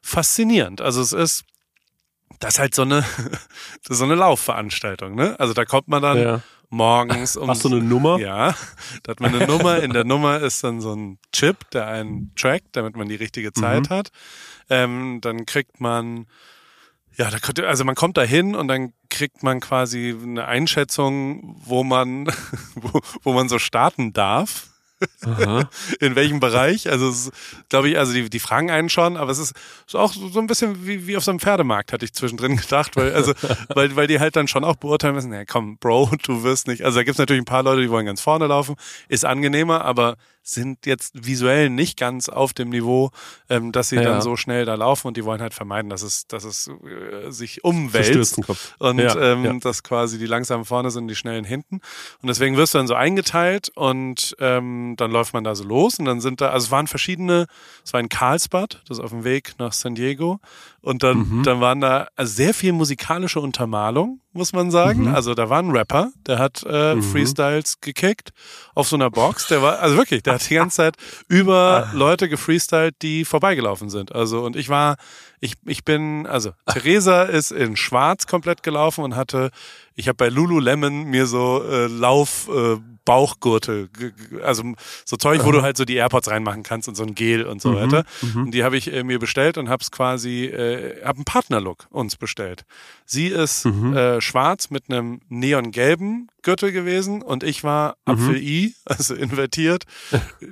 [0.01, 0.82] faszinierend.
[0.82, 1.44] Also es ist
[2.39, 3.03] das ist halt so eine,
[3.89, 5.36] so eine Laufveranstaltung, ne?
[5.39, 7.50] Also da kommt man dann ja morgens um.
[7.50, 8.19] Hast du eine Nummer?
[8.19, 8.55] Ja,
[9.03, 9.81] da hat man eine Nummer.
[9.81, 13.54] In der Nummer ist dann so ein Chip, der einen trackt, damit man die richtige
[13.54, 13.93] Zeit mhm.
[13.93, 14.10] hat.
[14.69, 16.27] Ähm, dann kriegt man,
[17.15, 21.56] ja, da könnte, also man kommt da hin und dann kriegt man quasi eine Einschätzung,
[21.65, 22.27] wo man,
[22.75, 24.68] wo, wo man so starten darf.
[25.99, 26.89] in welchem Bereich.
[26.89, 27.31] Also
[27.69, 29.53] glaube ich, also die, die fragen einen schon, aber es ist,
[29.88, 32.95] ist auch so ein bisschen wie, wie auf so einem Pferdemarkt, hatte ich zwischendrin gedacht,
[32.95, 33.33] weil, also,
[33.73, 36.83] weil, weil die halt dann schon auch beurteilen müssen, ja komm, Bro, du wirst nicht.
[36.83, 38.75] Also da gibt's natürlich ein paar Leute, die wollen ganz vorne laufen,
[39.07, 40.17] ist angenehmer, aber
[40.53, 43.12] sind jetzt visuell nicht ganz auf dem Niveau,
[43.49, 44.03] ähm, dass sie ja.
[44.03, 47.31] dann so schnell da laufen und die wollen halt vermeiden, dass es, dass es äh,
[47.31, 48.39] sich umwälzt
[48.79, 49.53] und ja, ähm, ja.
[49.59, 51.81] dass quasi die langsamen vorne sind, die schnellen hinten.
[52.21, 55.99] Und deswegen wirst du dann so eingeteilt und ähm, dann läuft man da so los
[55.99, 57.47] und dann sind da, also es waren verschiedene,
[57.83, 60.39] es war in Karlsbad, das ist auf dem Weg nach San Diego
[60.82, 61.44] und dann, mhm.
[61.44, 65.04] dann waren da also sehr viel musikalische Untermalung, muss man sagen.
[65.04, 65.15] Mhm.
[65.15, 67.04] Also da war ein Rapper, der hat äh, mhm.
[67.04, 68.32] Freestyles gekickt
[68.76, 69.48] auf so einer Box.
[69.48, 70.96] Der war, also wirklich, der hat die ganze Zeit
[71.28, 74.13] über Leute gefreestylt, die vorbeigelaufen sind.
[74.13, 74.96] Also und ich war,
[75.39, 79.52] ich, ich bin, also Theresa ist in Schwarz komplett gelaufen und hatte,
[79.95, 82.78] ich habe bei Lululemon mir so äh, Lauf äh,
[83.10, 83.89] Bauchgurte,
[84.43, 87.43] also so Zeug, wo du halt so die AirPods reinmachen kannst und so ein Gel
[87.43, 88.04] und so mhm, weiter.
[88.21, 88.43] Mhm.
[88.43, 91.88] Und die habe ich äh, mir bestellt und habe es quasi, äh, habe einen Partnerlook
[91.89, 92.65] uns bestellt.
[93.06, 93.97] Sie ist mhm.
[93.97, 98.13] äh, schwarz mit einem neongelben Gürtel gewesen und ich war mhm.
[98.13, 99.86] Apfel-I, also invertiert,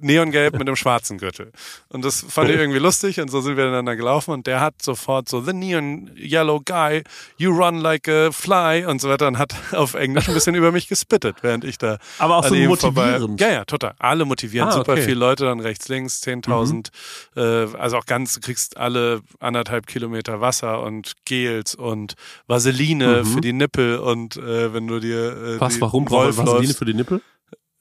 [0.02, 1.52] neongelb mit einem schwarzen Gürtel.
[1.90, 4.77] Und das fand ich irgendwie lustig und so sind wir ineinander gelaufen und der hat
[4.82, 7.04] sofort so, the neon yellow guy,
[7.38, 10.72] you run like a fly und so weiter und hat auf Englisch ein bisschen über
[10.72, 12.82] mich gespittet, während ich da Aber auch so motivierend.
[12.82, 13.94] Vorbei, ja, ja, total.
[14.00, 15.04] Alle motivieren, ah, super okay.
[15.04, 16.90] viele Leute dann rechts, links, 10.000,
[17.36, 17.42] mhm.
[17.42, 22.16] äh, also auch ganz, du kriegst alle anderthalb Kilometer Wasser und Gels und
[22.48, 23.26] Vaseline mhm.
[23.26, 26.86] für die Nippel und äh, wenn du dir äh, Was, warum brauchst du Vaseline für
[26.86, 27.22] die Nippel?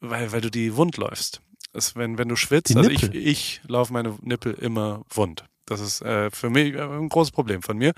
[0.00, 1.40] Weil, weil du die wund läufst.
[1.94, 5.44] Wenn, wenn du schwitzt, also ich, ich laufe meine Nippel immer wund.
[5.66, 7.92] Das ist äh, für mich äh, ein großes Problem von mir.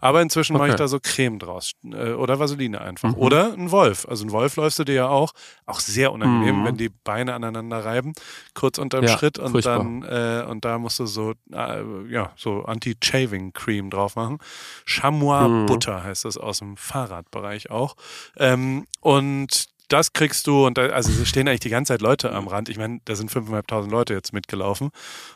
[0.00, 0.62] Aber inzwischen okay.
[0.62, 3.10] mache ich da so Creme draus äh, oder Vaseline einfach.
[3.10, 3.18] Mhm.
[3.18, 4.06] Oder ein Wolf.
[4.08, 5.32] Also ein Wolf läufst du dir ja auch.
[5.66, 6.64] Auch sehr unangenehm, mhm.
[6.66, 8.12] wenn die Beine aneinander reiben,
[8.52, 9.78] kurz unterm ja, Schritt und furchtbar.
[9.78, 14.38] dann äh, und da musst du so äh, ja so Anti-Shaving Cream drauf machen.
[14.84, 15.66] Chamois mhm.
[15.66, 17.96] Butter heißt das aus dem Fahrradbereich auch.
[18.36, 22.32] Ähm, und das kriegst du und da, also es stehen eigentlich die ganze Zeit Leute
[22.32, 22.68] am Rand.
[22.68, 24.90] Ich meine, da sind 5.500 Leute jetzt mitgelaufen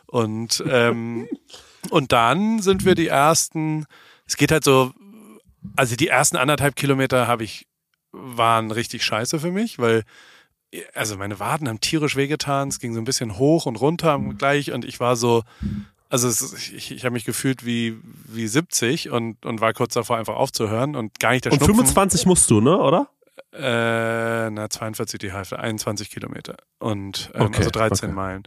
[0.06, 1.28] und ähm,
[1.90, 3.86] und dann sind wir die ersten.
[4.26, 4.92] Es geht halt so,
[5.76, 7.66] also die ersten anderthalb Kilometer habe ich
[8.12, 10.04] waren richtig scheiße für mich, weil
[10.94, 12.68] also meine Waden haben tierisch wehgetan.
[12.68, 15.44] Es ging so ein bisschen hoch und runter gleich und ich war so,
[16.10, 20.18] also es, ich, ich habe mich gefühlt wie, wie 70 und, und war kurz davor
[20.18, 21.76] einfach aufzuhören und gar nicht der Und Schnupfen.
[21.76, 23.08] 25 musst du, ne, oder?
[23.52, 26.56] Äh, na, 42 die Hälfte, 21 Kilometer.
[26.78, 28.14] Und ähm, okay, also 13 okay.
[28.14, 28.42] Meilen.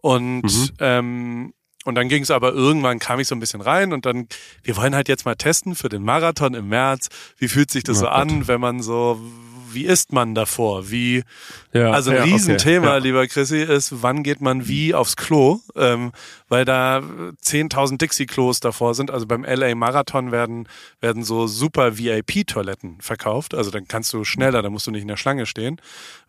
[0.00, 0.70] Und mhm.
[0.78, 4.28] ähm, und dann ging es aber irgendwann, kam ich so ein bisschen rein und dann,
[4.62, 7.08] wir wollen halt jetzt mal testen für den Marathon im März.
[7.38, 8.14] Wie fühlt sich das oh so Gott.
[8.14, 9.20] an, wenn man so
[9.74, 10.90] wie isst man davor?
[10.90, 11.24] Wie,
[11.72, 12.98] ja, also ein ja, Riesenthema, okay, ja.
[12.98, 15.60] lieber Chrissy, ist, wann geht man wie aufs Klo?
[15.76, 16.12] Ähm,
[16.48, 19.10] weil da 10.000 Dixie-Klos davor sind.
[19.10, 20.68] Also beim LA Marathon werden,
[21.00, 23.54] werden so super VIP-Toiletten verkauft.
[23.54, 25.80] Also dann kannst du schneller, da musst du nicht in der Schlange stehen.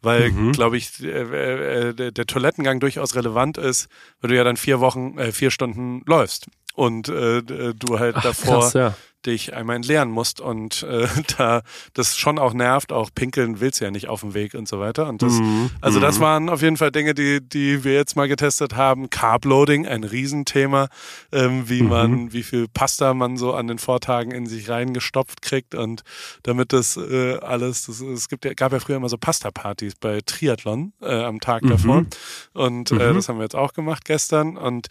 [0.01, 0.51] Weil, mhm.
[0.53, 3.89] glaube ich, äh, äh, der Toilettengang durchaus relevant ist,
[4.21, 8.23] weil du ja dann vier Wochen, äh, vier Stunden läufst und äh, du halt Ach,
[8.23, 11.07] davor krass, ja dich einmal entleeren musst und äh,
[11.37, 11.61] da
[11.93, 14.79] das schon auch nervt, auch pinkeln willst du ja nicht auf dem Weg und so
[14.79, 15.07] weiter.
[15.07, 15.69] Und das, mhm.
[15.81, 16.23] also das mhm.
[16.23, 19.09] waren auf jeden Fall Dinge, die, die wir jetzt mal getestet haben.
[19.09, 20.87] Carbloading, ein Riesenthema,
[21.31, 21.89] ähm, wie mhm.
[21.89, 26.03] man, wie viel Pasta man so an den Vortagen in sich reingestopft kriegt und
[26.43, 30.19] damit das äh, alles, das, es gibt ja, gab ja früher immer so Pasta-Partys bei
[30.25, 31.69] Triathlon äh, am Tag mhm.
[31.69, 32.05] davor
[32.53, 33.15] und äh, mhm.
[33.15, 34.87] das haben wir jetzt auch gemacht gestern und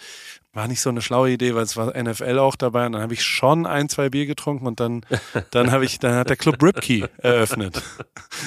[0.53, 3.15] war nicht so eine schlaue Idee, weil es war NFL auch dabei und dann habe
[3.15, 5.05] ich schon ein, zwei Bier getrunken und dann,
[5.51, 7.83] dann habe ich, dann hat der Club Ripkey eröffnet.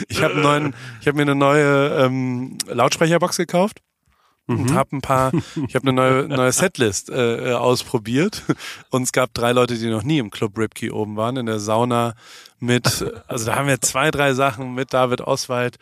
[0.10, 3.80] Ich habe neuen, ich habe mir eine neue ähm, Lautsprecherbox gekauft
[4.46, 4.74] und mhm.
[4.74, 5.32] habe ein paar,
[5.68, 8.44] ich habe eine neue, neue Setlist äh, ausprobiert
[8.90, 11.60] und es gab drei Leute, die noch nie im Club Ripkey oben waren, in der
[11.60, 12.14] Sauna
[12.60, 15.78] mit, also da haben wir zwei, drei Sachen mit David Oswald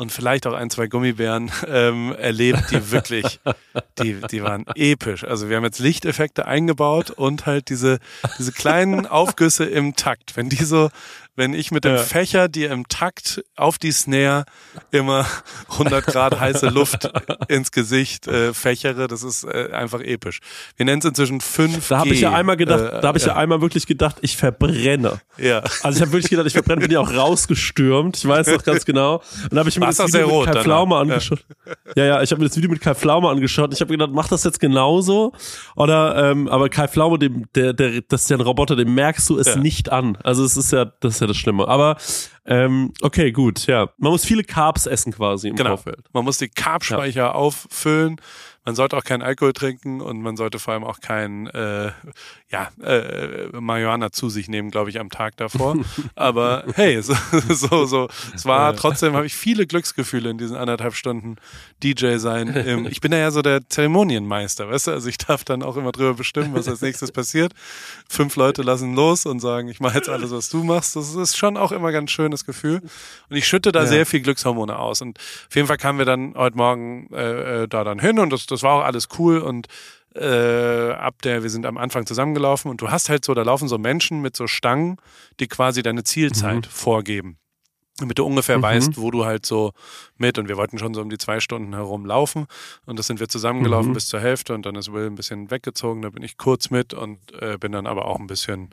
[0.00, 3.38] und vielleicht auch ein, zwei Gummibären ähm, erlebt, die wirklich,
[4.02, 5.24] die, die waren episch.
[5.24, 7.98] Also wir haben jetzt Lichteffekte eingebaut und halt diese,
[8.38, 10.36] diese kleinen Aufgüsse im Takt.
[10.36, 10.88] Wenn die so,
[11.40, 12.02] wenn ich mit dem ja.
[12.02, 14.44] Fächer dir im Takt auf die Snare
[14.90, 15.24] immer
[15.70, 17.10] 100 Grad heiße Luft
[17.48, 19.08] ins Gesicht äh, fächere.
[19.08, 20.40] Das ist äh, einfach episch.
[20.76, 21.88] Wir nennen es inzwischen 5G.
[21.88, 23.30] Da habe ich ja einmal gedacht, äh, da habe ich ja.
[23.30, 23.36] ja.
[23.36, 25.20] einmal wirklich gedacht, ich verbrenne.
[25.38, 25.62] Ja.
[25.82, 28.18] Also ich habe wirklich gedacht, ich verbrenne, bin ja auch rausgestürmt.
[28.18, 29.22] Ich weiß noch ganz genau.
[29.44, 31.42] Und da habe ich mir War's das Video mit Kai Pflaume angeschaut.
[31.96, 34.28] Ja, ja, ich habe mir das Video mit Kai Pflaume angeschaut ich habe gedacht, mach
[34.28, 35.32] das jetzt genauso?
[35.74, 39.28] Oder, ähm, aber Kai Pflaume, dem, der, der, das ist ja ein Roboter, dem merkst
[39.30, 39.56] du es ja.
[39.56, 40.18] nicht an.
[40.22, 41.66] Also es ist ja, das ist ja das Schlimme.
[41.68, 41.96] Aber
[42.46, 43.88] ähm, okay, gut, ja.
[43.98, 45.76] Man muss viele Carbs essen quasi im genau.
[45.76, 46.04] Vorfeld.
[46.12, 47.32] Man muss die Carbspeicher ja.
[47.32, 48.20] auffüllen
[48.64, 51.92] man sollte auch keinen Alkohol trinken und man sollte vor allem auch kein äh,
[52.50, 55.76] ja, äh, Marihuana zu sich nehmen, glaube ich, am Tag davor.
[56.14, 57.14] Aber hey, so,
[57.48, 61.36] so, so es war trotzdem, habe ich viele Glücksgefühle in diesen anderthalb Stunden
[61.82, 62.86] DJ sein.
[62.90, 64.90] Ich bin ja so der Zeremonienmeister, weißt du?
[64.90, 67.52] Also ich darf dann auch immer drüber bestimmen, was als nächstes passiert.
[68.08, 70.96] Fünf Leute lassen los und sagen, ich mache jetzt alles, was du machst.
[70.96, 72.82] Das ist schon auch immer ganz schönes Gefühl.
[73.30, 73.86] Und ich schütte da ja.
[73.86, 75.00] sehr viel Glückshormone aus.
[75.00, 78.30] Und auf jeden Fall kamen wir dann heute Morgen äh, äh da dann hin und
[78.30, 79.66] das, das war auch alles cool und
[80.14, 83.68] äh, ab der, wir sind am Anfang zusammengelaufen und du hast halt so, da laufen
[83.68, 84.96] so Menschen mit so Stangen,
[85.38, 86.70] die quasi deine Zielzeit mhm.
[86.70, 87.40] vorgeben
[88.00, 88.62] damit du ungefähr mhm.
[88.62, 89.72] weißt, wo du halt so
[90.20, 92.46] mit und wir wollten schon so um die zwei Stunden herum laufen
[92.86, 93.94] und das sind wir zusammengelaufen mhm.
[93.94, 96.94] bis zur Hälfte und dann ist Will ein bisschen weggezogen, da bin ich kurz mit
[96.94, 98.70] und äh, bin dann aber auch ein bisschen,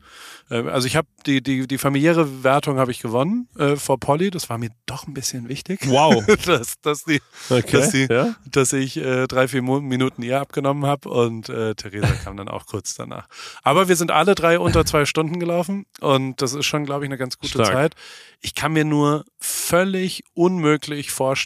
[0.50, 4.32] äh, also ich habe die, die, die familiäre Wertung habe ich gewonnen äh, vor Polly,
[4.32, 5.80] das war mir doch ein bisschen wichtig.
[5.86, 6.26] Wow.
[6.46, 7.72] dass, dass, die, okay.
[7.72, 8.36] dass, die, ja?
[8.46, 12.66] dass ich äh, drei, vier Minuten ihr abgenommen habe und äh, Theresa kam dann auch
[12.66, 13.28] kurz danach.
[13.64, 17.10] Aber wir sind alle drei unter zwei Stunden gelaufen und das ist schon, glaube ich,
[17.10, 17.68] eine ganz gute Stark.
[17.72, 17.96] Zeit.
[18.42, 21.37] Ich kann mir nur völlig unmöglich vorstellen,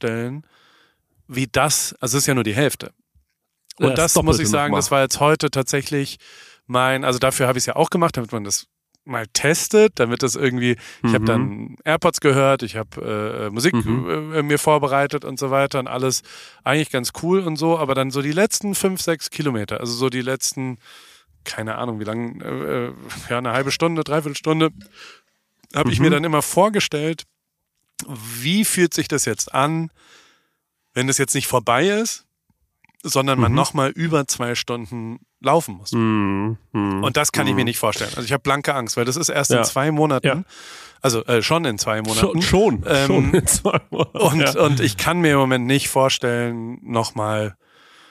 [1.28, 2.92] wie das, also es ist ja nur die Hälfte.
[3.78, 6.18] Und ja, das muss ich sagen, das war jetzt heute tatsächlich
[6.68, 8.68] mein, also dafür habe ich es ja auch gemacht, damit man das
[9.04, 11.10] mal testet, damit das irgendwie, mhm.
[11.10, 14.34] ich habe dann AirPods gehört, ich habe äh, Musik mhm.
[14.34, 16.22] äh, mir vorbereitet und so weiter und alles
[16.64, 20.10] eigentlich ganz cool und so, aber dann so die letzten fünf, sechs Kilometer, also so
[20.10, 20.78] die letzten,
[21.44, 22.94] keine Ahnung, wie lange, äh, äh,
[23.30, 24.70] ja, eine halbe Stunde, dreiviertel Stunde,
[25.74, 25.94] habe mhm.
[25.94, 26.14] ich mir mhm.
[26.14, 27.24] dann immer vorgestellt,
[28.08, 29.92] wie fühlt sich das jetzt an,
[30.94, 32.26] wenn das jetzt nicht vorbei ist,
[33.04, 33.58] sondern man mhm.
[33.58, 35.92] nochmal über zwei Stunden laufen muss.
[35.92, 36.58] Mhm.
[36.72, 37.04] Mhm.
[37.04, 37.66] Und das kann ich mir mhm.
[37.66, 38.12] nicht vorstellen.
[38.16, 39.60] Also ich habe blanke Angst, weil das ist erst ja.
[39.60, 40.28] in zwei Monaten.
[40.28, 40.44] Ja.
[41.02, 42.20] Also äh, schon in zwei Monaten.
[42.20, 44.18] Schon, schon, ähm, schon in zwei Monaten.
[44.18, 44.62] Und, ja.
[44.62, 47.56] und ich kann mir im Moment nicht vorstellen, nochmal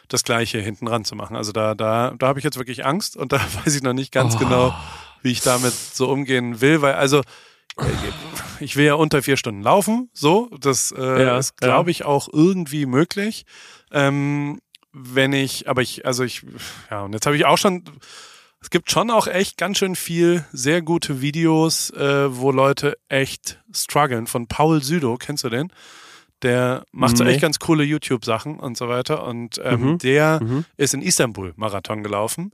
[0.09, 1.37] das Gleiche hinten ran zu machen.
[1.37, 4.12] Also da, da, da habe ich jetzt wirklich Angst und da weiß ich noch nicht
[4.12, 4.38] ganz oh.
[4.38, 4.74] genau,
[5.22, 7.85] wie ich damit so umgehen will, weil also äh,
[8.60, 12.28] ich will ja unter vier Stunden laufen, so, das äh, ja, ist, glaube ich, auch
[12.32, 13.44] irgendwie möglich.
[13.92, 14.60] Ähm,
[14.92, 16.44] wenn ich, aber ich, also ich,
[16.90, 17.84] ja, und jetzt habe ich auch schon,
[18.60, 23.60] es gibt schon auch echt ganz schön viel sehr gute Videos, äh, wo Leute echt
[23.72, 24.26] strugglen.
[24.26, 25.72] Von Paul Südo, kennst du den?
[26.42, 27.32] Der macht so nee.
[27.32, 29.24] echt ganz coole YouTube-Sachen und so weiter.
[29.24, 29.98] Und ähm, mhm.
[29.98, 30.64] der mhm.
[30.76, 32.52] ist in Istanbul Marathon gelaufen.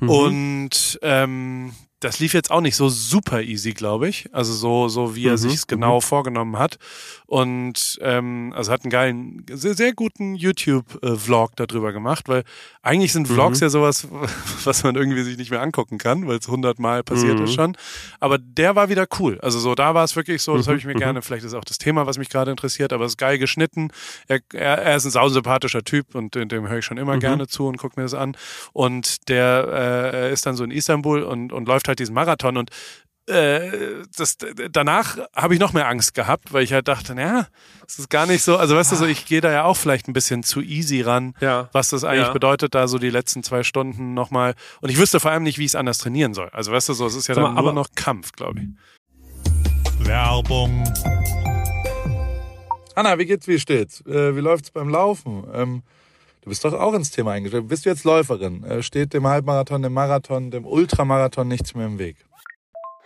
[0.00, 0.08] Mhm.
[0.08, 4.28] Und ähm, das lief jetzt auch nicht so super easy, glaube ich.
[4.32, 6.02] Also so, so wie er mhm, sich genau mhm.
[6.02, 6.78] vorgenommen hat.
[7.26, 12.44] Und ähm, also hat einen geilen, sehr, sehr guten YouTube-Vlog darüber gemacht, weil
[12.82, 13.64] eigentlich sind Vlogs mhm.
[13.64, 14.08] ja sowas,
[14.64, 17.54] was man irgendwie sich nicht mehr angucken kann, weil es hundertmal passiert ist mhm.
[17.54, 17.76] schon.
[18.20, 19.38] Aber der war wieder cool.
[19.42, 21.54] Also so, da war es wirklich so, das habe ich mir mhm, gerne, vielleicht ist
[21.54, 23.90] auch das Thema, was mich gerade interessiert, aber es ist geil geschnitten.
[24.28, 27.48] Er, er, er ist ein sausympathischer Typ und dem, dem höre ich schon immer gerne
[27.48, 28.36] zu und gucke mir das an.
[28.72, 32.70] Und der äh, ist dann so in Istanbul und, und läuft halt diesen Marathon und
[33.30, 34.36] äh, das,
[34.70, 37.46] danach habe ich noch mehr Angst gehabt, weil ich halt dachte, naja,
[37.86, 40.08] es ist gar nicht so, also weißt du so, ich gehe da ja auch vielleicht
[40.08, 41.68] ein bisschen zu easy ran, ja.
[41.72, 42.32] was das eigentlich ja.
[42.32, 45.64] bedeutet, da so die letzten zwei Stunden nochmal und ich wüsste vor allem nicht, wie
[45.64, 46.48] ich es anders trainieren soll.
[46.52, 50.06] Also weißt du so, es ist ja dann mal, nur noch Kampf, glaube ich.
[50.06, 50.84] Werbung.
[52.94, 54.04] Anna, wie geht's, wie steht's?
[54.06, 55.44] Äh, wie läuft's beim Laufen?
[55.54, 55.82] Ähm,
[56.42, 57.68] Du bist doch auch ins Thema eingestiegen.
[57.68, 58.64] Bist du jetzt Läuferin?
[58.64, 62.16] Äh, steht dem Halbmarathon, dem Marathon, dem Ultramarathon nichts mehr im Weg?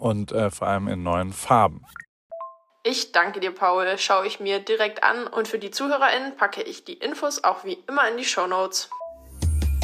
[0.00, 1.84] und äh, vor allem in neuen Farben.
[2.82, 3.98] Ich danke dir, Paul.
[3.98, 7.78] Schaue ich mir direkt an und für die ZuhörerInnen packe ich die Infos auch wie
[7.86, 8.88] immer in die Show Notes.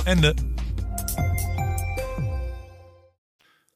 [0.07, 0.35] Ende.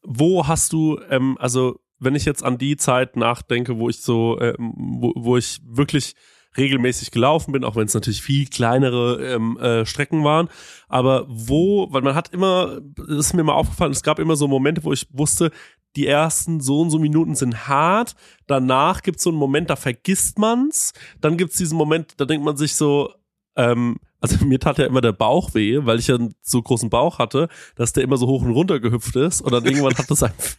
[0.02, 4.40] Wo hast du, ähm, also wenn ich jetzt an die Zeit nachdenke, wo ich so,
[4.40, 6.14] ähm, wo, wo ich wirklich
[6.56, 10.48] regelmäßig gelaufen bin, auch wenn es natürlich viel kleinere ähm, äh, Strecken waren.
[10.88, 14.84] Aber wo, weil man hat immer, ist mir mal aufgefallen, es gab immer so Momente,
[14.84, 15.50] wo ich wusste,
[15.96, 18.14] die ersten so und so Minuten sind hart.
[18.46, 20.92] Danach gibt es so einen Moment, da vergisst man's.
[21.20, 23.12] Dann gibt es diesen Moment, da denkt man sich so,
[23.56, 26.90] ähm, also mir tat ja immer der Bauch weh, weil ich ja einen so großen
[26.90, 29.40] Bauch hatte, dass der immer so hoch und runter gehüpft ist.
[29.40, 30.56] Und dann irgendwann hat das einfach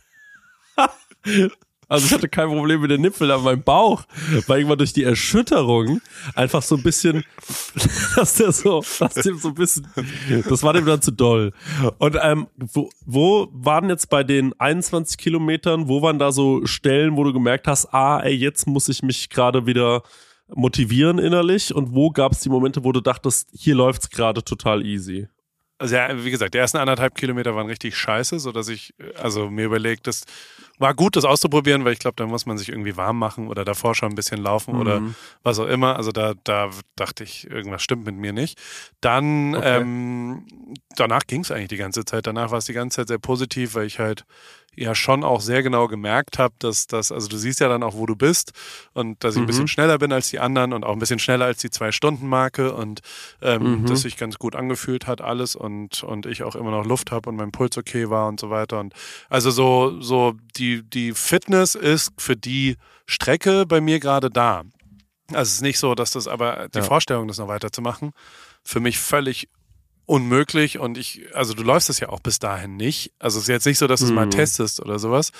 [1.91, 4.05] Also ich hatte kein Problem mit den Nippeln, aber mein Bauch
[4.47, 5.99] war irgendwann durch die Erschütterung
[6.35, 7.25] einfach so ein bisschen,
[8.15, 9.85] dass der so, dass dem so ein bisschen,
[10.47, 11.51] das war dem dann zu doll.
[11.97, 17.17] Und ähm, wo, wo waren jetzt bei den 21 Kilometern, wo waren da so Stellen,
[17.17, 20.03] wo du gemerkt hast, ah, ey, jetzt muss ich mich gerade wieder
[20.47, 24.85] motivieren innerlich und wo gab es die Momente, wo du dachtest, hier läuft's gerade total
[24.85, 25.27] easy?
[25.81, 29.49] Also ja, wie gesagt, die ersten anderthalb Kilometer waren richtig scheiße, so dass ich also
[29.49, 30.25] mir überlegt, das
[30.77, 33.65] war gut, das auszuprobieren, weil ich glaube, da muss man sich irgendwie warm machen oder
[33.65, 34.79] davor schon ein bisschen laufen mhm.
[34.79, 35.01] oder
[35.41, 35.95] was auch immer.
[35.95, 38.61] Also da, da dachte ich, irgendwas stimmt mit mir nicht.
[39.01, 39.81] Dann okay.
[39.81, 40.45] ähm,
[40.97, 42.27] danach ging es eigentlich die ganze Zeit.
[42.27, 44.25] Danach war es die ganze Zeit sehr positiv, weil ich halt
[44.75, 47.95] ja schon auch sehr genau gemerkt habe, dass das, also du siehst ja dann auch,
[47.95, 48.53] wo du bist
[48.93, 49.43] und dass ich mhm.
[49.43, 49.69] ein bisschen mhm.
[49.69, 53.01] schneller bin als die anderen und auch ein bisschen schneller als die Zwei-Stunden-Marke und
[53.41, 53.85] ähm, mhm.
[53.85, 57.29] dass sich ganz gut angefühlt hat alles und, und ich auch immer noch Luft habe
[57.29, 58.79] und mein Puls okay war und so weiter.
[58.79, 58.93] Und
[59.29, 64.63] also so, so die, die Fitness ist für die Strecke bei mir gerade da.
[65.29, 66.83] Also es ist nicht so, dass das aber die ja.
[66.83, 68.11] Vorstellung, das noch weiterzumachen,
[68.63, 69.49] für mich völlig
[70.11, 73.13] unmöglich und ich, also du läufst es ja auch bis dahin nicht.
[73.17, 74.31] Also es ist jetzt nicht so, dass du es mal mhm.
[74.31, 75.31] testest oder sowas,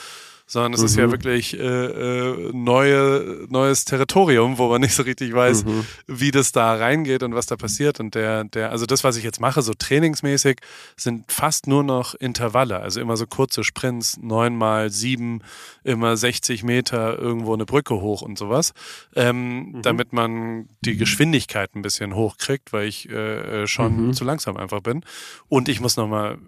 [0.52, 0.86] sondern es mhm.
[0.86, 1.12] ist ja mhm.
[1.12, 5.86] wirklich äh, äh, neue, neues Territorium, wo man nicht so richtig weiß, mhm.
[6.08, 8.02] wie das da reingeht und was da passiert.
[8.02, 10.60] Und der, der, also das, was ich jetzt mache, so trainingsmäßig,
[10.98, 15.40] sind fast nur noch Intervalle, also immer so kurze Sprints, neun mal sieben,
[15.86, 18.74] immer 60 Meter irgendwo eine Brücke hoch und sowas,
[19.16, 19.82] ähm, mhm.
[19.84, 24.14] damit man die Geschwindigkeit ein bisschen hochkriegt, weil ich äh, äh schon mhm.
[24.14, 25.06] zu langsam einfach bin.
[25.48, 26.40] Und ich muss nochmal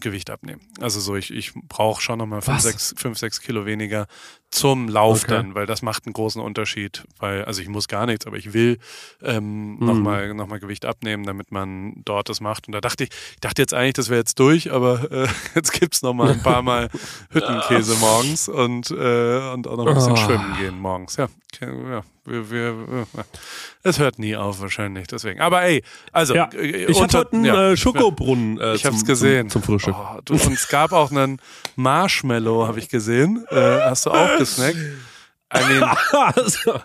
[0.00, 0.60] Gewicht abnehmen.
[0.80, 4.06] Also so, ich, ich brauche schon nochmal fünf, sechs, fünf, sechs Kilo weniger
[4.54, 5.32] zum Lauf okay.
[5.32, 7.04] dann, weil das macht einen großen Unterschied.
[7.18, 8.78] Weil, also ich muss gar nichts, aber ich will
[9.20, 9.86] ähm, mhm.
[9.86, 12.68] nochmal noch mal Gewicht abnehmen, damit man dort das macht.
[12.68, 15.72] Und da dachte ich, ich dachte jetzt eigentlich, das wäre jetzt durch, aber äh, jetzt
[15.72, 16.88] gibt's noch mal ein paar Mal
[17.30, 20.16] Hüttenkäse morgens und, äh, und auch noch ein bisschen oh.
[20.16, 21.16] schwimmen gehen morgens.
[21.16, 21.28] Ja,
[21.60, 23.06] ja wir, wir,
[23.82, 25.40] es hört nie auf wahrscheinlich, deswegen.
[25.40, 28.86] Aber ey, also ja, äh, ich unter, hatte heute einen ja, äh, Schokobrunnen äh, ich
[28.86, 29.50] hab's gesehen.
[29.50, 29.94] Zum, zum Frühstück.
[29.98, 31.38] Oh, du, und es gab auch einen
[31.76, 33.44] Marshmallow, habe ich gesehen.
[33.50, 34.78] Äh, hast du auch gesnackt?
[35.56, 36.80] I mean, also,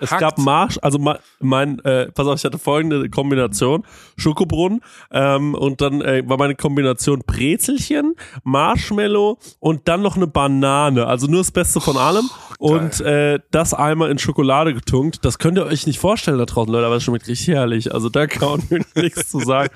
[0.00, 0.20] es Hackt.
[0.20, 0.98] gab Marsch, also
[1.40, 3.84] mein, äh, pass auf, ich hatte folgende Kombination:
[4.16, 11.06] Schokobrunnen ähm, und dann äh, war meine Kombination Brezelchen, Marshmallow und dann noch eine Banane.
[11.06, 12.28] Also nur das Beste von allem
[12.60, 15.24] und äh, das einmal in Schokolade getunkt.
[15.24, 17.94] Das könnt ihr euch nicht vorstellen da draußen, Leute, aber das schmeckt richtig herrlich.
[17.94, 19.70] Also da kann man nichts zu sagen.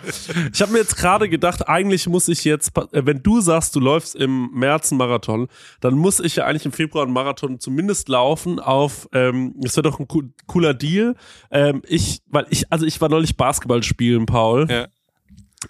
[0.53, 3.81] Ich habe mir jetzt gerade gedacht, eigentlich muss ich jetzt, äh, wenn du sagst, du
[3.81, 5.49] läufst im März einen Marathon,
[5.81, 9.87] dann muss ich ja eigentlich im Februar einen Marathon zumindest laufen auf, ähm, es wird
[9.87, 10.07] doch ein
[10.47, 11.15] cooler Deal.
[11.51, 14.67] Ähm, ich, weil ich, also ich war neulich Basketball spielen, Paul.
[14.69, 14.89] Ja.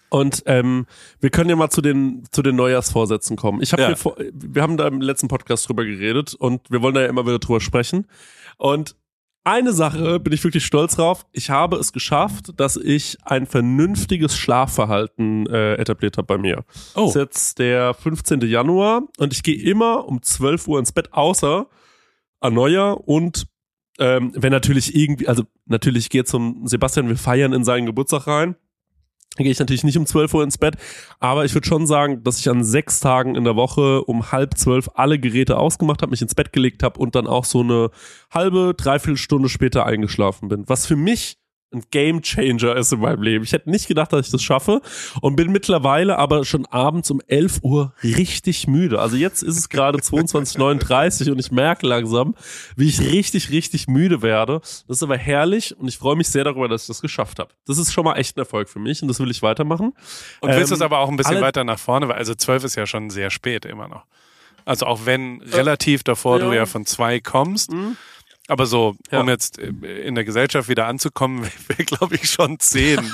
[0.09, 0.87] Und ähm,
[1.20, 3.62] wir können ja mal zu den zu den Neujahrsvorsätzen kommen.
[3.62, 3.94] Ich habe ja.
[4.33, 7.38] wir haben da im letzten Podcast drüber geredet und wir wollen da ja immer wieder
[7.38, 8.07] drüber sprechen.
[8.57, 8.96] Und
[9.46, 11.26] eine Sache bin ich wirklich stolz drauf.
[11.33, 16.64] Ich habe es geschafft, dass ich ein vernünftiges Schlafverhalten äh, etabliert habe bei mir.
[16.94, 17.02] Oh.
[17.02, 18.40] Das ist jetzt der 15.
[18.40, 21.66] Januar und ich gehe immer um 12 Uhr ins Bett, außer
[22.40, 23.46] an Neujahr und
[23.98, 28.57] ähm, wenn natürlich irgendwie, also natürlich geht zum Sebastian, wir feiern in seinen Geburtstag rein.
[29.36, 30.76] Gehe ich natürlich nicht um 12 Uhr ins Bett,
[31.18, 34.56] aber ich würde schon sagen, dass ich an sechs Tagen in der Woche um halb
[34.56, 37.90] zwölf alle Geräte ausgemacht habe, mich ins Bett gelegt habe und dann auch so eine
[38.30, 40.68] halbe, dreiviertel Stunde später eingeschlafen bin.
[40.68, 41.38] Was für mich
[41.74, 43.44] ein Game Changer ist in meinem Leben.
[43.44, 44.80] Ich hätte nicht gedacht, dass ich das schaffe
[45.20, 49.00] und bin mittlerweile aber schon abends um 11 Uhr richtig müde.
[49.00, 52.34] Also jetzt ist es gerade 22.39 und ich merke langsam,
[52.76, 54.60] wie ich richtig, richtig müde werde.
[54.60, 57.50] Das ist aber herrlich und ich freue mich sehr darüber, dass ich das geschafft habe.
[57.66, 59.92] Das ist schon mal echt ein Erfolg für mich und das will ich weitermachen.
[60.40, 62.64] Und willst du es ähm, aber auch ein bisschen weiter nach vorne, weil also 12
[62.64, 64.04] ist ja schon sehr spät immer noch.
[64.64, 66.46] Also auch wenn relativ davor ja.
[66.46, 67.96] du ja von zwei kommst, mhm.
[68.46, 69.20] Aber so, ja.
[69.20, 69.68] um jetzt äh,
[70.02, 72.98] in der Gesellschaft wieder anzukommen, wäre, glaube ich, schon zehn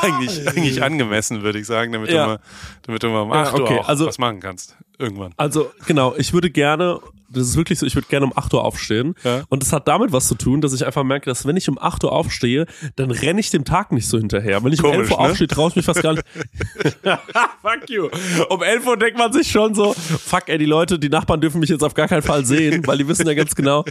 [0.00, 2.22] eigentlich, eigentlich angemessen, würde ich sagen, damit, ja.
[2.22, 2.40] du mal,
[2.82, 3.74] damit du mal um ja, okay.
[3.74, 4.76] Uhr auch also, was machen kannst.
[4.98, 5.32] Irgendwann.
[5.36, 8.64] Also, genau, ich würde gerne, das ist wirklich so, ich würde gerne um 8 Uhr
[8.64, 9.14] aufstehen.
[9.24, 9.44] Ja.
[9.48, 11.78] Und das hat damit was zu tun, dass ich einfach merke, dass wenn ich um
[11.78, 14.62] 8 Uhr aufstehe, dann renne ich dem Tag nicht so hinterher.
[14.64, 15.30] Wenn ich Komisch, um 11 Uhr ne?
[15.30, 16.24] aufstehe, traue ich mich fast gar nicht.
[17.62, 18.08] fuck you.
[18.48, 21.60] Um 11 Uhr denkt man sich schon so, fuck ey, die Leute, die Nachbarn dürfen
[21.60, 23.84] mich jetzt auf gar keinen Fall sehen, weil die wissen ja ganz genau,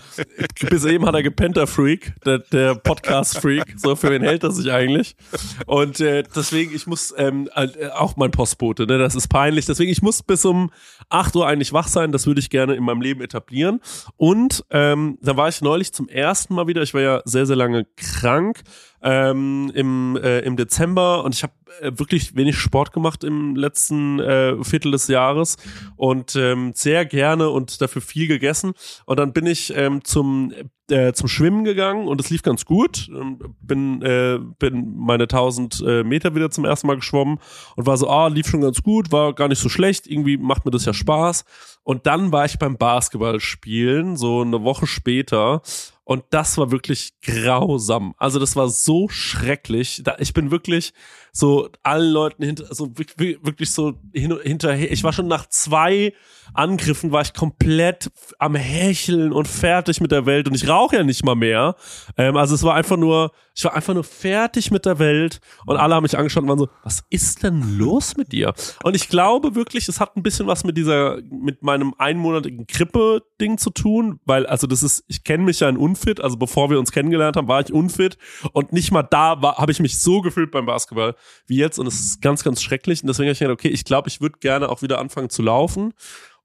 [0.69, 3.75] bis eben hat er gepennt, der Freak, der, der Podcast-Freak.
[3.77, 5.15] So, für wen hält er sich eigentlich?
[5.65, 9.65] Und äh, deswegen, ich muss, ähm, äh, auch mein Postbote, ne, das ist peinlich.
[9.65, 10.71] Deswegen, ich muss bis um
[11.09, 13.81] 8 Uhr eigentlich wach sein, das würde ich gerne in meinem Leben etablieren.
[14.17, 17.55] Und ähm, da war ich neulich zum ersten Mal wieder, ich war ja sehr, sehr
[17.55, 18.61] lange krank
[19.01, 24.63] ähm, im, äh, im Dezember und ich habe wirklich wenig Sport gemacht im letzten äh,
[24.63, 25.57] Viertel des Jahres
[25.95, 28.73] und ähm, sehr gerne und dafür viel gegessen.
[29.05, 30.53] Und dann bin ich ähm, zum
[30.89, 33.09] äh, zum Schwimmen gegangen und es lief ganz gut.
[33.09, 37.39] Ähm, bin äh, bin meine 1000 äh, Meter wieder zum ersten Mal geschwommen
[37.75, 40.07] und war so, ah, lief schon ganz gut, war gar nicht so schlecht.
[40.07, 41.45] Irgendwie macht mir das ja Spaß.
[41.83, 45.61] Und dann war ich beim Basketball spielen, so eine Woche später
[46.05, 48.13] und das war wirklich grausam.
[48.17, 50.01] Also das war so schrecklich.
[50.03, 50.93] Da, ich bin wirklich
[51.35, 54.89] so allen Leuten hinter, so wirklich so hin, hinterher.
[54.89, 56.13] Ich war schon nach zwei
[56.53, 61.03] Angriffen war ich komplett am Hecheln und fertig mit der Welt und ich rauche ja
[61.03, 61.75] nicht mal mehr.
[62.17, 65.77] Ähm, also es war einfach nur, ich war einfach nur fertig mit der Welt und
[65.77, 68.53] alle haben mich angeschaut und waren so, was ist denn los mit dir?
[68.83, 73.57] Und ich glaube wirklich, es hat ein bisschen was mit dieser, mit meinem einmonatigen Krippe-Ding
[73.57, 76.79] zu tun, weil, also das ist, ich kenne mich ja in unfit, also bevor wir
[76.79, 78.17] uns kennengelernt haben, war ich unfit
[78.53, 81.15] und nicht mal da habe ich mich so gefühlt beim Basketball
[81.47, 83.85] wie jetzt und es ist ganz, ganz schrecklich und deswegen habe ich gedacht, okay, ich
[83.85, 85.93] glaube, ich würde gerne auch wieder anfangen zu laufen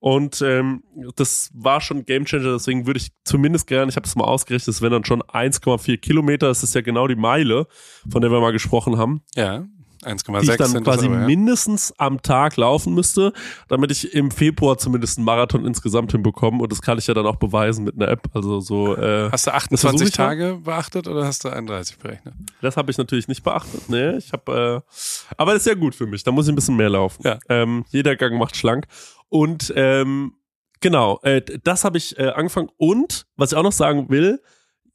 [0.01, 0.83] und ähm,
[1.17, 4.69] das war schon Game Changer, deswegen würde ich zumindest gerne, ich habe das mal ausgerechnet,
[4.69, 7.67] das wären dann schon 1,4 Kilometer, das ist ja genau die Meile,
[8.09, 9.23] von der wir mal gesprochen haben.
[9.35, 9.67] Ja.
[10.03, 11.27] 1,6 die ich dann quasi aber, ja.
[11.27, 13.33] mindestens am Tag laufen müsste,
[13.69, 16.63] damit ich im Februar zumindest einen Marathon insgesamt hinbekomme.
[16.63, 18.29] Und das kann ich ja dann auch beweisen mit einer App.
[18.33, 18.97] Also so.
[18.97, 20.63] Äh, hast du 28 Tage dann.
[20.63, 22.35] beachtet oder hast du 31 berechnet?
[22.63, 23.89] Das habe ich natürlich nicht beachtet.
[23.89, 24.85] Nee, ich habe.
[24.87, 26.23] Äh, aber das ist ja gut für mich.
[26.23, 27.23] Da muss ich ein bisschen mehr laufen.
[27.25, 27.39] Ja.
[27.49, 28.87] Ähm, jeder Gang macht schlank.
[29.29, 30.35] Und ähm,
[30.81, 32.71] genau, äh, das habe ich äh, angefangen.
[32.79, 34.41] Und was ich auch noch sagen will,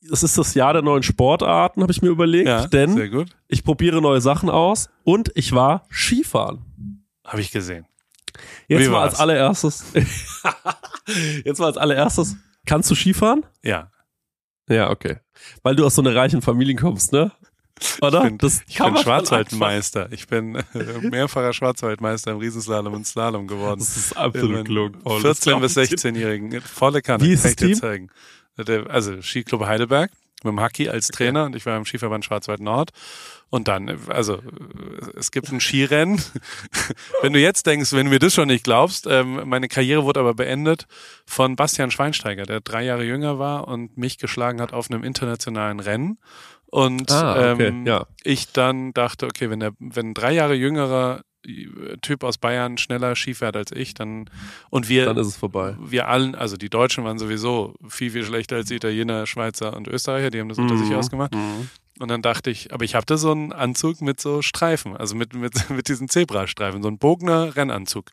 [0.10, 2.48] das ist das Jahr der neuen Sportarten, habe ich mir überlegt.
[2.48, 6.64] Ja, denn ich probiere neue Sachen aus und ich war Skifahren.
[7.26, 7.86] Habe ich gesehen.
[8.68, 9.86] Jetzt Wie mal als allererstes.
[11.44, 12.36] jetzt mal als allererstes.
[12.66, 13.46] Kannst du Skifahren?
[13.64, 13.92] Ja.
[14.68, 15.18] Ja, okay.
[15.64, 17.32] Weil du aus so einer reichen Familie kommst, ne?
[18.02, 18.20] Oder?
[18.20, 20.12] Ich bin, das ich bin Schwarzwaldmeister.
[20.12, 20.58] Ich bin
[21.02, 23.80] mehrfacher Schwarzwaldmeister im Riesenslalom und Slalom geworden.
[23.80, 24.94] Das ist absolut klug.
[25.22, 26.62] 14 bis 16-Jährigen.
[26.62, 27.24] Volle Kanne.
[27.24, 27.76] Wie ist das Team?
[27.76, 28.10] Zeigen
[28.58, 30.12] also Skiclub Heidelberg
[30.44, 31.48] mit dem Haki als Trainer okay.
[31.48, 32.92] und ich war im Skiverband Schwarzwald Nord.
[33.50, 34.42] Und dann, also
[35.16, 36.22] es gibt ein Skirennen.
[37.22, 40.20] wenn du jetzt denkst, wenn du mir das schon nicht glaubst, ähm, meine Karriere wurde
[40.20, 40.88] aber beendet
[41.26, 45.80] von Bastian Schweinsteiger, der drei Jahre jünger war und mich geschlagen hat auf einem internationalen
[45.80, 46.18] Rennen.
[46.68, 48.06] Und ah, okay, ähm, ja.
[48.24, 51.22] ich dann dachte, okay, wenn der, wenn ein drei Jahre jüngerer
[52.02, 54.30] Typ aus Bayern schneller Ski fährt als ich, dann
[54.70, 55.76] und wir dann ist es vorbei.
[55.80, 59.88] Wir allen, also die Deutschen waren sowieso viel viel schlechter als die Italiener, Schweizer und
[59.88, 60.66] Österreicher, die haben das mhm.
[60.66, 60.96] unter sich mhm.
[60.96, 61.36] ausgemacht.
[61.36, 61.70] Mhm.
[61.98, 65.16] Und dann dachte ich, aber ich habe da so einen Anzug mit so Streifen, also
[65.16, 68.12] mit, mit, mit diesen Zebrastreifen, so ein Bogner Rennanzug.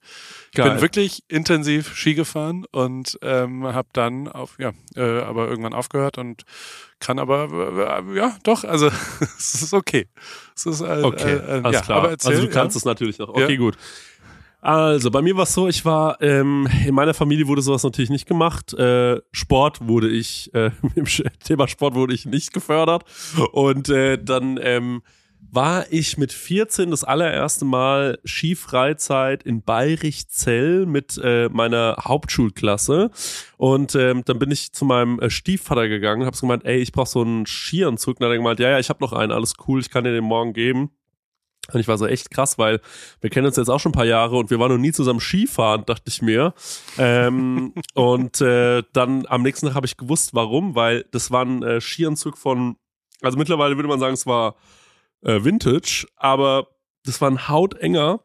[0.53, 0.71] Ich Geil.
[0.71, 6.17] bin wirklich intensiv Ski gefahren und ähm, habe dann auf, ja, äh, aber irgendwann aufgehört
[6.17, 6.45] und
[7.03, 8.87] kann aber, äh, ja, doch, also
[9.39, 10.07] es ist okay.
[10.57, 12.09] Es ist, äh, okay, äh, alles ja, klar.
[12.09, 12.79] Erzähl, also du kannst ja?
[12.79, 13.29] es natürlich noch.
[13.29, 13.59] Okay, ja.
[13.59, 13.77] gut.
[14.61, 18.11] Also, bei mir war es so, ich war, ähm, in meiner Familie wurde sowas natürlich
[18.11, 18.73] nicht gemacht.
[18.75, 21.05] Äh, Sport wurde ich, äh, im
[21.45, 23.03] Thema Sport wurde ich nicht gefördert.
[23.51, 25.03] Und äh, dann ähm,
[25.53, 33.11] war ich mit 14 das allererste Mal Skifreizeit in Bayrichzell mit äh, meiner Hauptschulklasse.
[33.59, 37.07] Und ähm, dann bin ich zu meinem äh, Stiefvater gegangen, hab's gemeint, ey, ich brauch
[37.07, 38.17] so einen Skianzug.
[38.17, 40.05] Und dann hat er gemeint, ja, ja, ich hab noch einen, alles cool, ich kann
[40.05, 40.91] dir den morgen geben.
[41.71, 42.81] Und ich war so echt krass, weil
[43.21, 45.21] wir kennen uns jetzt auch schon ein paar Jahre und wir waren noch nie zusammen
[45.21, 46.55] Skifahren, dachte ich mir.
[46.97, 51.63] Ähm, und äh, dann am nächsten Tag habe ich gewusst, warum, weil das war ein
[51.63, 52.77] äh, Skianzug von,
[53.21, 54.57] also mittlerweile würde man sagen, es war
[55.23, 56.69] äh, Vintage, aber
[57.05, 58.21] das war ein hautenger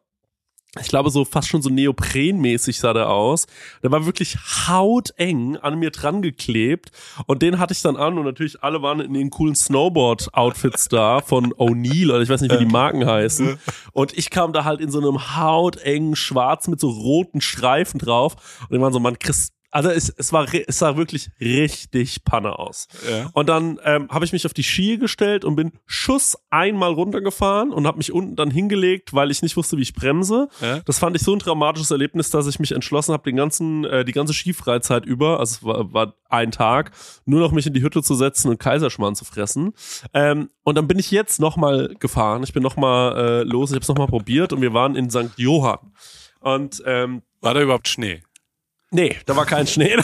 [0.82, 3.48] ich glaube, so fast schon so neoprenmäßig sah der aus.
[3.84, 4.38] Der war wirklich
[4.68, 6.92] hauteng an mir dran geklebt.
[7.26, 11.22] Und den hatte ich dann an und natürlich alle waren in den coolen Snowboard-Outfits da
[11.22, 13.58] von O'Neill oder ich weiß nicht, wie die Marken heißen.
[13.94, 18.36] Und ich kam da halt in so einem hautengen Schwarz mit so roten Streifen drauf.
[18.70, 22.58] Und die waren so, man, Chris, also es, es war es sah wirklich richtig Panne
[22.58, 22.88] aus.
[23.08, 23.30] Ja.
[23.34, 27.72] Und dann ähm, habe ich mich auf die Ski gestellt und bin Schuss einmal runtergefahren
[27.72, 30.50] und habe mich unten dann hingelegt, weil ich nicht wusste, wie ich bremse.
[30.62, 30.80] Ja.
[30.80, 34.04] Das fand ich so ein dramatisches Erlebnis, dass ich mich entschlossen habe, den ganzen äh,
[34.04, 36.90] die ganze Skifreizeit über, also es war, war ein Tag,
[37.26, 39.74] nur noch mich in die Hütte zu setzen und Kaiserschmarrn zu fressen.
[40.12, 42.42] Ähm, und dann bin ich jetzt noch mal gefahren.
[42.42, 43.70] Ich bin noch mal äh, los.
[43.70, 45.38] Ich habe es noch mal probiert und wir waren in St.
[45.38, 45.94] Johann.
[46.40, 48.24] Und ähm, war da überhaupt Schnee?
[48.90, 49.96] Nee, da war kein Schnee.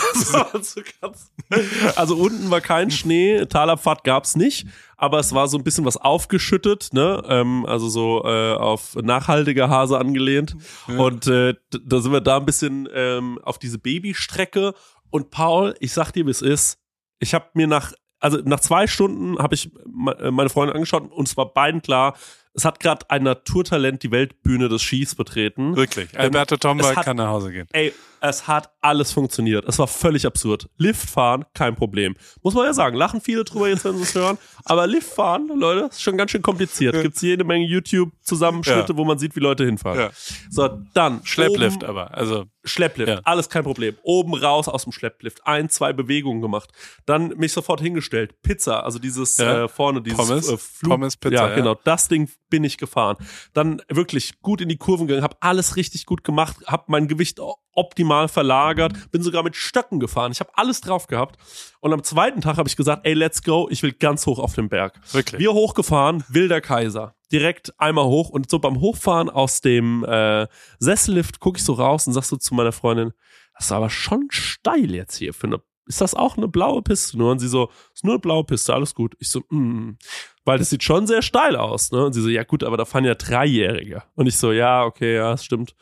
[1.95, 4.67] also unten war kein Schnee, Talabfahrt gab's nicht,
[4.97, 7.23] aber es war so ein bisschen was aufgeschüttet, ne?
[7.27, 10.57] Ähm, also so äh, auf nachhaltige Hase angelehnt.
[10.87, 10.97] Ja.
[10.97, 14.73] Und äh, da sind wir da ein bisschen ähm, auf diese Babystrecke.
[15.09, 16.79] Und Paul, ich sag dir, wie es ist.
[17.19, 21.37] Ich habe mir nach, also nach zwei Stunden habe ich meine Freundin angeschaut und es
[21.37, 22.15] war beiden klar,
[22.55, 25.75] es hat gerade ein Naturtalent die Weltbühne des Skis betreten.
[25.75, 26.17] Wirklich.
[26.17, 27.67] Alberto Tomba kann nach Hause gehen.
[27.71, 29.65] Ey, es hat alles funktioniert.
[29.67, 30.69] Es war völlig absurd.
[30.77, 32.15] Lift fahren, kein Problem.
[32.41, 34.37] Muss man ja sagen, lachen viele drüber jetzt, wenn sie es hören.
[34.63, 37.01] Aber Lift fahren, Leute, ist schon ganz schön kompliziert.
[37.01, 38.97] Gibt's jede Menge YouTube-Zusammenschnitte, ja.
[38.97, 39.99] wo man sieht, wie Leute hinfahren.
[39.99, 40.11] Ja.
[40.49, 41.19] So, dann.
[41.25, 42.45] Schlepplift oben, aber, also.
[42.65, 43.19] Schlepplift, ja.
[43.25, 43.97] alles kein Problem.
[44.03, 45.45] Oben raus aus dem Schlepplift.
[45.45, 46.69] Ein, zwei Bewegungen gemacht.
[47.05, 48.41] Dann mich sofort hingestellt.
[48.41, 50.91] Pizza, also dieses äh, vorne, dieses Pommes, äh, Flug.
[50.91, 51.49] Pommes Pizza.
[51.49, 51.75] Ja, genau.
[51.83, 53.17] Das Ding bin ich gefahren.
[53.53, 57.39] Dann wirklich gut in die Kurven gegangen, habe alles richtig gut gemacht, habe mein Gewicht
[57.73, 60.31] optimal verlagert, bin sogar mit Stöcken gefahren.
[60.31, 61.39] Ich habe alles drauf gehabt.
[61.79, 64.53] Und am zweiten Tag habe ich gesagt, ey, let's go, ich will ganz hoch auf
[64.53, 64.99] den Berg.
[65.13, 65.41] Wirklich?
[65.41, 67.15] Wir hochgefahren, Wilder Kaiser.
[67.31, 70.45] Direkt einmal hoch und so beim Hochfahren aus dem äh,
[70.77, 73.13] Sessellift gucke ich so raus und sag so zu meiner Freundin,
[73.55, 77.17] das ist aber schon steil jetzt hier für eine ist das auch eine blaue Piste?
[77.17, 79.15] Nur und sie so, ist nur eine blaue Piste, alles gut.
[79.19, 79.97] Ich so, mm,
[80.45, 82.05] weil das sieht schon sehr steil aus, ne?
[82.05, 84.03] Und sie so, ja gut, aber da fahren ja Dreijährige.
[84.15, 85.75] Und ich so, ja, okay, ja, das stimmt.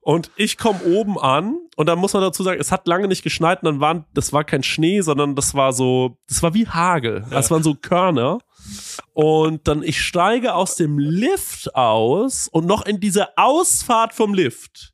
[0.00, 3.22] Und ich komme oben an und dann muss man dazu sagen, es hat lange nicht
[3.22, 6.66] geschneit und dann waren, das war kein Schnee, sondern das war so, das war wie
[6.66, 7.24] Hagel.
[7.24, 7.36] Ja.
[7.36, 8.38] Das waren so Körner.
[9.12, 14.92] Und dann ich steige aus dem Lift aus und noch in dieser Ausfahrt vom Lift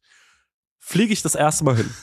[0.79, 1.95] fliege ich das erste Mal hin.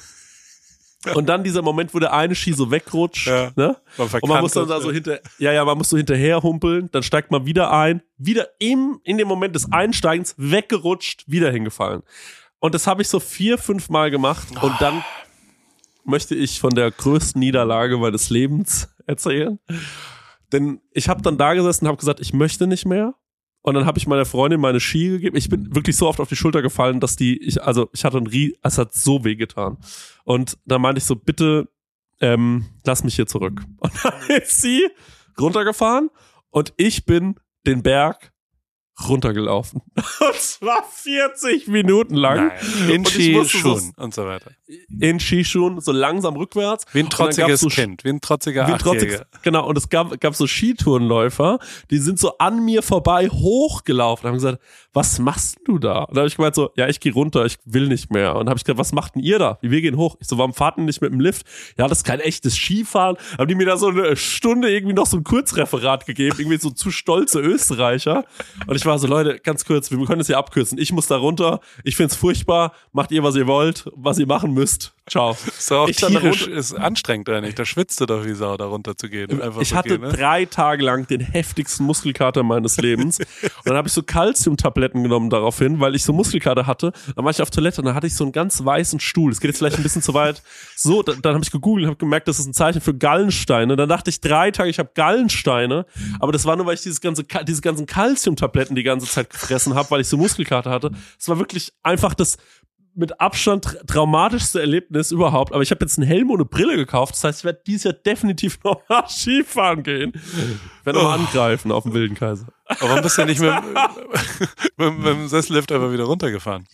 [1.15, 3.75] Und dann dieser Moment, wo der eine Ski so wegrutscht, ja, ne?
[3.97, 7.01] und man muss dann da so hinter, ja, ja, man muss so hinterher humpeln, dann
[7.01, 12.03] steigt man wieder ein, wieder im, in dem Moment des Einsteigens weggerutscht, wieder hingefallen.
[12.59, 14.47] Und das habe ich so vier, fünf Mal gemacht.
[14.61, 15.03] Und dann
[16.05, 19.59] möchte ich von der größten Niederlage meines Lebens erzählen.
[20.51, 23.15] Denn ich habe dann da gesessen und habe gesagt, ich möchte nicht mehr.
[23.61, 25.37] Und dann habe ich meiner Freundin meine Ski gegeben.
[25.37, 28.17] Ich bin wirklich so oft auf die Schulter gefallen, dass die, ich, also ich hatte
[28.17, 29.77] ein Rie, es hat so weh getan.
[30.23, 31.69] Und da meinte ich so, bitte,
[32.19, 33.61] ähm, lass mich hier zurück.
[33.77, 34.87] Und dann ist sie
[35.39, 36.09] runtergefahren
[36.49, 37.35] und ich bin
[37.65, 38.31] den Berg
[39.07, 39.81] runtergelaufen.
[39.95, 42.47] Und zwar 40 Minuten lang.
[42.47, 42.89] Nein.
[42.89, 44.51] In Skischuhen und so weiter.
[44.99, 46.85] In Skischuhen, so langsam rückwärts.
[46.93, 50.19] Wie ein trotziges so Kind, wie ein trotziger wie ein trotziges, Genau, und es gab,
[50.19, 54.61] gab so Skitourenläufer, die sind so an mir vorbei hochgelaufen, haben gesagt,
[54.93, 56.03] was machst du da?
[56.03, 58.35] Und da habe ich gemeint so, ja, ich gehe runter, ich will nicht mehr.
[58.35, 59.57] Und habe ich gesagt, was macht denn ihr da?
[59.61, 60.17] Wir gehen hoch.
[60.19, 61.45] Ich so, warum fahrt ihr nicht mit dem Lift?
[61.77, 63.15] Ja, das ist kein echtes Skifahren.
[63.37, 66.71] Haben die mir da so eine Stunde irgendwie noch so ein Kurzreferat gegeben, irgendwie so
[66.71, 68.25] zu stolze Österreicher.
[68.67, 70.77] Und ich war so, Leute, ganz kurz, wir können es hier abkürzen.
[70.77, 71.61] Ich muss da runter.
[71.83, 72.73] Ich find's furchtbar.
[72.91, 74.93] Macht ihr, was ihr wollt, was ihr machen müsst.
[75.09, 75.31] Ciao.
[75.31, 77.55] Ist auch ich tierisch, ist anstrengend eigentlich.
[77.55, 79.41] Da schwitzt du doch wie Sau, da runter zu gehen.
[79.59, 80.09] ich so hatte gehen, ne?
[80.09, 83.19] drei Tage lang den heftigsten Muskelkater meines Lebens.
[83.19, 83.27] und
[83.65, 86.91] dann habe ich so Calcium-Tabletten genommen daraufhin, weil ich so Muskelkater hatte.
[87.15, 89.31] Dann war ich auf Toilette und dann hatte ich so einen ganz weißen Stuhl.
[89.31, 90.41] Es geht jetzt vielleicht ein bisschen zu weit.
[90.75, 93.75] So, dann, dann habe ich gegoogelt und habe gemerkt, das ist ein Zeichen für Gallensteine.
[93.75, 95.85] Dann dachte ich drei Tage, ich habe Gallensteine.
[96.19, 99.75] Aber das war nur, weil ich dieses ganze, diese ganzen Calcium-Tabletten die ganze Zeit gefressen
[99.75, 100.91] habe, weil ich so Muskelkater hatte.
[101.19, 102.37] Es war wirklich einfach das
[102.95, 105.53] mit Abstand tra traumatischste Erlebnis überhaupt.
[105.53, 107.13] Aber ich habe jetzt einen Helm und eine Brille gekauft.
[107.15, 110.13] Das heißt, ich werde dieses Jahr definitiv noch nach Skifahren gehen.
[110.83, 111.11] Werde noch oh.
[111.11, 112.47] angreifen auf dem Wilden Kaiser.
[112.65, 113.53] Aber warum bist du nicht mit,
[114.77, 116.67] mit, mit dem Sessellift einfach wieder runtergefahren?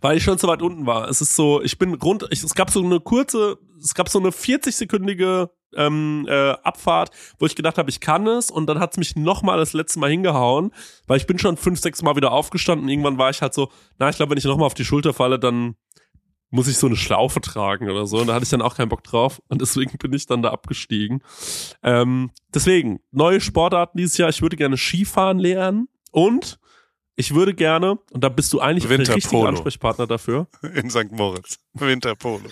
[0.00, 1.08] Weil ich schon zu weit unten war.
[1.08, 4.18] Es ist so, ich bin rund, ich, es gab so eine kurze, es gab so
[4.18, 8.92] eine 40-sekündige ähm, äh, Abfahrt, wo ich gedacht habe, ich kann es und dann hat
[8.92, 10.72] es mich nochmal das letzte Mal hingehauen,
[11.06, 12.88] weil ich bin schon fünf, sechs Mal wieder aufgestanden.
[12.88, 15.38] Irgendwann war ich halt so, na, ich glaube, wenn ich nochmal auf die Schulter falle,
[15.38, 15.76] dann
[16.52, 18.18] muss ich so eine Schlaufe tragen oder so.
[18.18, 19.40] Und da hatte ich dann auch keinen Bock drauf.
[19.48, 21.22] Und deswegen bin ich dann da abgestiegen.
[21.82, 24.28] Ähm, deswegen, neue Sportarten dieses Jahr.
[24.28, 25.88] Ich würde gerne Skifahren lernen.
[26.10, 26.60] Und
[27.16, 30.46] ich würde gerne, und da bist du eigentlich der richtige Ansprechpartner dafür.
[30.74, 31.10] In St.
[31.10, 31.58] Moritz.
[31.72, 32.48] Winterpolo.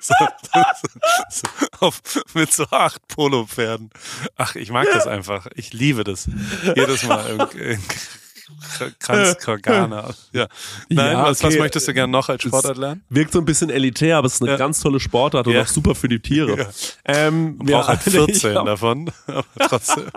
[0.00, 0.14] So,
[1.30, 1.48] so,
[1.80, 2.00] auf,
[2.34, 3.90] mit so acht Polo-Pferden.
[4.36, 5.46] Ach, ich mag das einfach.
[5.54, 6.28] Ich liebe das.
[6.74, 7.48] Jedes Mal
[8.98, 10.14] Kranzkorgana.
[10.32, 10.46] Ja.
[10.88, 13.04] Nein, ja, was, was möchtest du gerne noch als Sportart lernen?
[13.08, 14.56] Wirkt so ein bisschen elitär, aber es ist eine ja.
[14.56, 15.62] ganz tolle Sportart und ja.
[15.62, 16.58] auch super für die Tiere.
[16.58, 16.66] Ja.
[17.04, 20.10] Ähm, Man braucht halt 14 davon, aber trotzdem.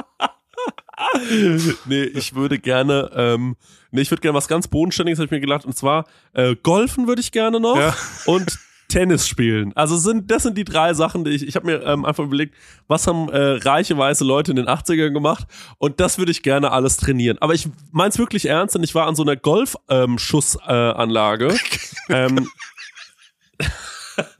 [1.85, 3.55] nee, ich würde gerne, ähm,
[3.91, 7.07] nee, ich würde gerne was ganz Bodenständiges, habe ich mir gedacht, und zwar äh, Golfen
[7.07, 7.95] würde ich gerne noch ja.
[8.25, 8.57] und
[8.87, 9.73] Tennis spielen.
[9.75, 12.55] Also sind das sind die drei Sachen, die ich ich habe mir ähm, einfach überlegt,
[12.87, 16.71] was haben äh, reiche weiße Leute in den 80ern gemacht und das würde ich gerne
[16.71, 17.37] alles trainieren.
[17.39, 21.55] Aber ich meins wirklich ernst, denn ich war an so einer Golfschussanlage.
[22.09, 22.47] Ähm, ähm,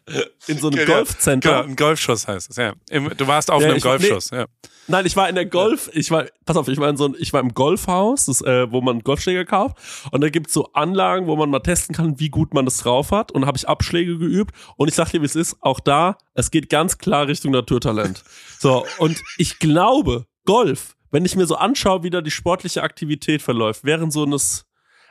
[0.48, 1.50] in so einem ja, Golfcenter.
[1.50, 2.74] Genau, ein Golfschuss heißt es, ja.
[3.18, 4.46] Du warst auf ja, einem Golfschuss, nee, ja.
[4.88, 7.16] Nein, ich war in der Golf, ich war, pass auf, ich war in so ein,
[7.18, 9.78] ich war im Golfhaus, das, äh, wo man Golfschläger kauft.
[10.12, 13.12] Und da gibt's so Anlagen, wo man mal testen kann, wie gut man das drauf
[13.12, 13.32] hat.
[13.32, 14.54] Und da habe ich Abschläge geübt.
[14.78, 18.24] Und ich sag dir, wie es ist, auch da, es geht ganz klar Richtung Naturtalent.
[18.58, 23.42] So, und ich glaube, Golf wenn ich mir so anschaue, wie da die sportliche Aktivität
[23.42, 24.66] verläuft, während so eines,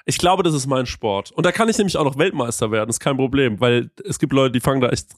[0.04, 1.30] ich glaube, das ist mein Sport.
[1.32, 4.32] Und da kann ich nämlich auch noch Weltmeister werden, ist kein Problem, weil es gibt
[4.32, 5.08] Leute, die fangen da echt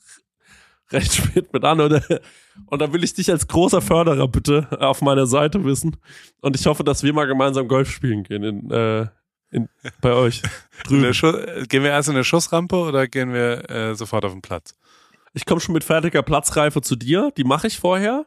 [0.93, 1.80] recht spät mit an.
[1.80, 2.03] Und,
[2.66, 5.97] und da will ich dich als großer Förderer bitte auf meiner Seite wissen.
[6.41, 9.07] Und ich hoffe, dass wir mal gemeinsam Golf spielen gehen in, äh,
[9.51, 9.68] in,
[10.01, 10.43] bei euch.
[10.84, 11.12] Drüben.
[11.68, 14.74] gehen wir erst in eine Schussrampe oder gehen wir äh, sofort auf den Platz?
[15.32, 17.32] Ich komme schon mit fertiger Platzreife zu dir.
[17.37, 18.26] Die mache ich vorher.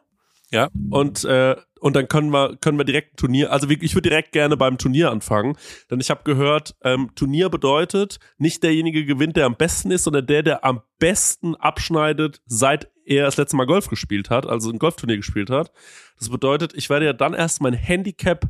[0.52, 0.68] Ja.
[0.90, 3.52] Und äh, und dann können wir können wir direkt ein Turnier.
[3.52, 5.56] Also ich würde direkt gerne beim Turnier anfangen,
[5.90, 10.26] denn ich habe gehört, ähm, Turnier bedeutet nicht derjenige gewinnt, der am besten ist, sondern
[10.26, 14.78] der, der am besten abschneidet, seit er das letzte Mal Golf gespielt hat, also ein
[14.78, 15.72] Golfturnier gespielt hat.
[16.18, 18.46] Das bedeutet, ich werde ja dann erst mein Handicap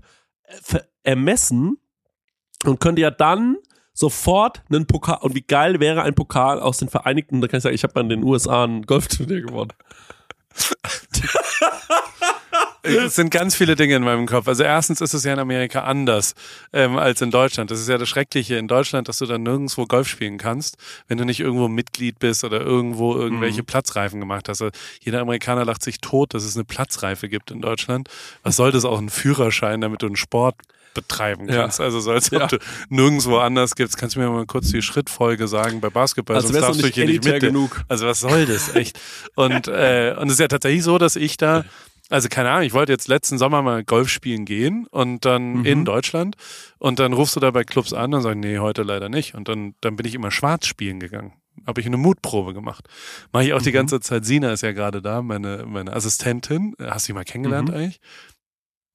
[0.73, 1.79] äh, ermessen
[2.65, 3.57] und könnte ja dann
[3.93, 7.63] sofort einen Pokal und wie geil wäre ein Pokal aus den Vereinigten, da kann ich
[7.63, 9.73] sagen, ich habe in den USA ein Golfturnier gewonnen.
[12.83, 14.49] es sind ganz viele Dinge in meinem Kopf.
[14.49, 16.35] Also erstens ist es ja in Amerika anders
[16.73, 17.71] ähm, als in Deutschland.
[17.71, 20.77] Das ist ja das Schreckliche in Deutschland, dass du dann nirgendwo Golf spielen kannst,
[21.09, 23.67] wenn du nicht irgendwo Mitglied bist oder irgendwo irgendwelche mhm.
[23.67, 24.63] Platzreifen gemacht hast.
[24.63, 28.09] Also jeder Amerikaner lacht sich tot, dass es eine Platzreife gibt in Deutschland.
[28.43, 30.57] Was soll das auch ein Führerschein, damit du einen Sport
[30.95, 31.79] betreiben kannst.
[31.79, 31.85] Ja.
[31.85, 32.47] Also so als ob ja.
[32.47, 33.97] du nirgendwo anders gibst.
[33.97, 37.07] Kannst du mir mal kurz die Schrittfolge sagen bei Basketball, also sonst darfst du hier
[37.07, 37.41] nicht mit.
[37.41, 37.83] Genug.
[37.89, 38.99] Also was soll das echt?
[39.35, 41.65] Und äh, und es ist ja tatsächlich so, dass ich da
[42.11, 45.65] also keine Ahnung, ich wollte jetzt letzten Sommer mal Golf spielen gehen und dann mhm.
[45.65, 46.37] in Deutschland
[46.79, 49.35] und dann rufst du da bei Clubs an und sagst, nee, heute leider nicht.
[49.35, 51.33] Und dann, dann bin ich immer schwarz spielen gegangen.
[51.67, 52.89] Habe ich eine Mutprobe gemacht.
[53.33, 53.65] Mache ich auch mhm.
[53.65, 54.25] die ganze Zeit.
[54.25, 56.75] Sina ist ja gerade da, meine, meine Assistentin.
[56.81, 57.75] Hast du die mal kennengelernt mhm.
[57.75, 58.01] eigentlich?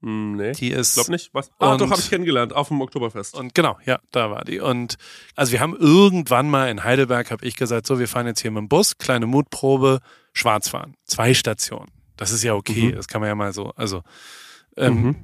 [0.01, 0.51] Hm, nee.
[0.53, 0.95] Die ist.
[0.95, 1.29] Glaub nicht.
[1.33, 1.51] Was?
[1.59, 3.35] Ah, doch, habe ich kennengelernt, auf dem Oktoberfest.
[3.35, 4.59] Und genau, ja, da war die.
[4.59, 4.95] Und
[5.35, 8.51] also wir haben irgendwann mal in Heidelberg, habe ich gesagt, so, wir fahren jetzt hier
[8.51, 9.99] mit dem Bus, kleine Mutprobe,
[10.33, 10.95] schwarz fahren.
[11.05, 11.91] Zwei Stationen.
[12.17, 12.95] Das ist ja okay, mhm.
[12.95, 14.03] das kann man ja mal so, also
[14.77, 15.15] ähm, mhm.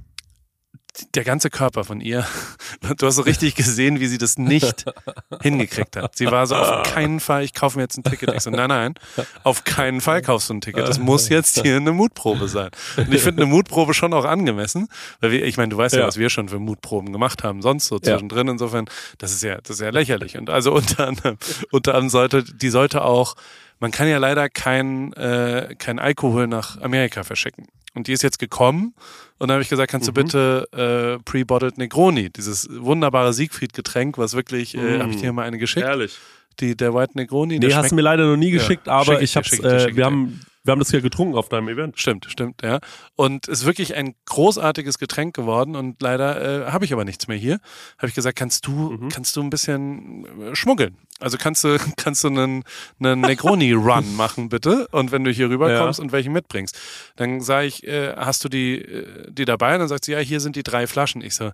[1.15, 2.25] Der ganze Körper von ihr,
[2.97, 4.85] du hast so richtig gesehen, wie sie das nicht
[5.41, 6.15] hingekriegt hat.
[6.17, 8.33] Sie war so, auf keinen Fall, ich kaufe mir jetzt ein Ticket.
[8.33, 8.95] Ich so, nein, nein,
[9.43, 10.87] auf keinen Fall kaufst du ein Ticket.
[10.87, 12.69] Das muss jetzt hier eine Mutprobe sein.
[12.97, 14.87] Und ich finde eine Mutprobe schon auch angemessen,
[15.21, 16.01] weil wir, ich meine, du weißt ja.
[16.01, 18.47] ja, was wir schon für Mutproben gemacht haben, sonst so zwischendrin.
[18.47, 18.85] Insofern,
[19.17, 20.37] das ist ja, das ist ja lächerlich.
[20.37, 21.37] Und also unter anderem,
[21.71, 23.35] unter anderem sollte, die sollte auch
[23.81, 27.67] man kann ja leider kein, äh, kein Alkohol nach Amerika verschicken.
[27.93, 28.93] Und die ist jetzt gekommen
[29.37, 30.15] und dann habe ich gesagt, kannst du mhm.
[30.15, 35.01] bitte äh, pre-bottled Negroni, dieses wunderbare Siegfried-Getränk, was wirklich, äh, mhm.
[35.01, 35.85] habe ich dir mal eine geschickt?
[35.85, 36.17] Herrlich.
[36.59, 37.59] Die, der White Negroni.
[37.59, 40.05] Nee, hast du mir leider noch nie geschickt, ja, aber ich, ich hab's, äh, wir
[40.05, 41.99] haben wir haben das ja getrunken auf deinem Event.
[41.99, 42.79] Stimmt, stimmt, ja.
[43.15, 47.27] Und es ist wirklich ein großartiges Getränk geworden und leider äh, habe ich aber nichts
[47.27, 47.59] mehr hier.
[47.97, 49.09] Habe ich gesagt, kannst du, mhm.
[49.09, 50.97] kannst du ein bisschen äh, schmuggeln?
[51.19, 52.63] Also kannst du, kannst du einen,
[52.99, 54.87] einen Negroni-Run machen, bitte?
[54.91, 56.03] Und wenn du hier rüberkommst ja.
[56.03, 56.77] und welche mitbringst,
[57.15, 59.73] dann sage ich, äh, hast du die, äh, die dabei?
[59.73, 61.23] Und dann sagt sie, ja, hier sind die drei Flaschen.
[61.23, 61.51] Ich so,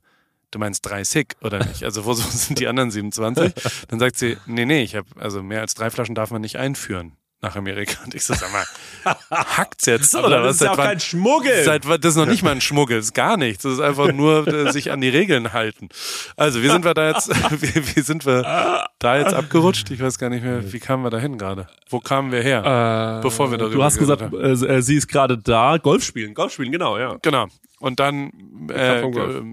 [0.51, 1.83] du meinst drei Sick oder nicht?
[1.83, 3.53] Also wo sind die anderen 27?
[3.87, 6.57] Dann sagt sie, nee, nee, ich habe also mehr als drei Flaschen darf man nicht
[6.57, 8.03] einführen nach Amerika.
[8.03, 8.65] Und ich so, sag mal,
[9.31, 10.15] hackt's jetzt?
[10.15, 10.57] oder was?
[10.57, 11.63] Das ist ja auch kein Schmuggel.
[11.63, 13.63] Seit, das ist noch nicht mal ein Schmuggel, das ist gar nichts.
[13.63, 15.89] Das ist einfach nur äh, sich an die Regeln halten.
[16.35, 17.29] Also, wie sind wir da jetzt,
[17.61, 19.91] wie, wie, sind wir da jetzt abgerutscht?
[19.91, 21.67] Ich weiß gar nicht mehr, wie kamen wir da hin gerade?
[21.89, 23.19] Wo kamen wir her?
[23.19, 25.77] Äh, bevor wir darüber Du hast gesagt, äh, äh, sie ist gerade da.
[25.77, 27.17] Golf spielen, Golf spielen, genau, ja.
[27.21, 27.47] Genau.
[27.79, 28.31] Und dann,
[28.73, 29.01] äh,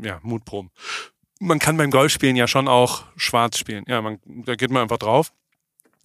[0.07, 0.70] ja, Mutproben.
[1.41, 3.85] Man kann beim Golfspielen ja schon auch schwarz spielen.
[3.87, 5.32] Ja, man, da geht man einfach drauf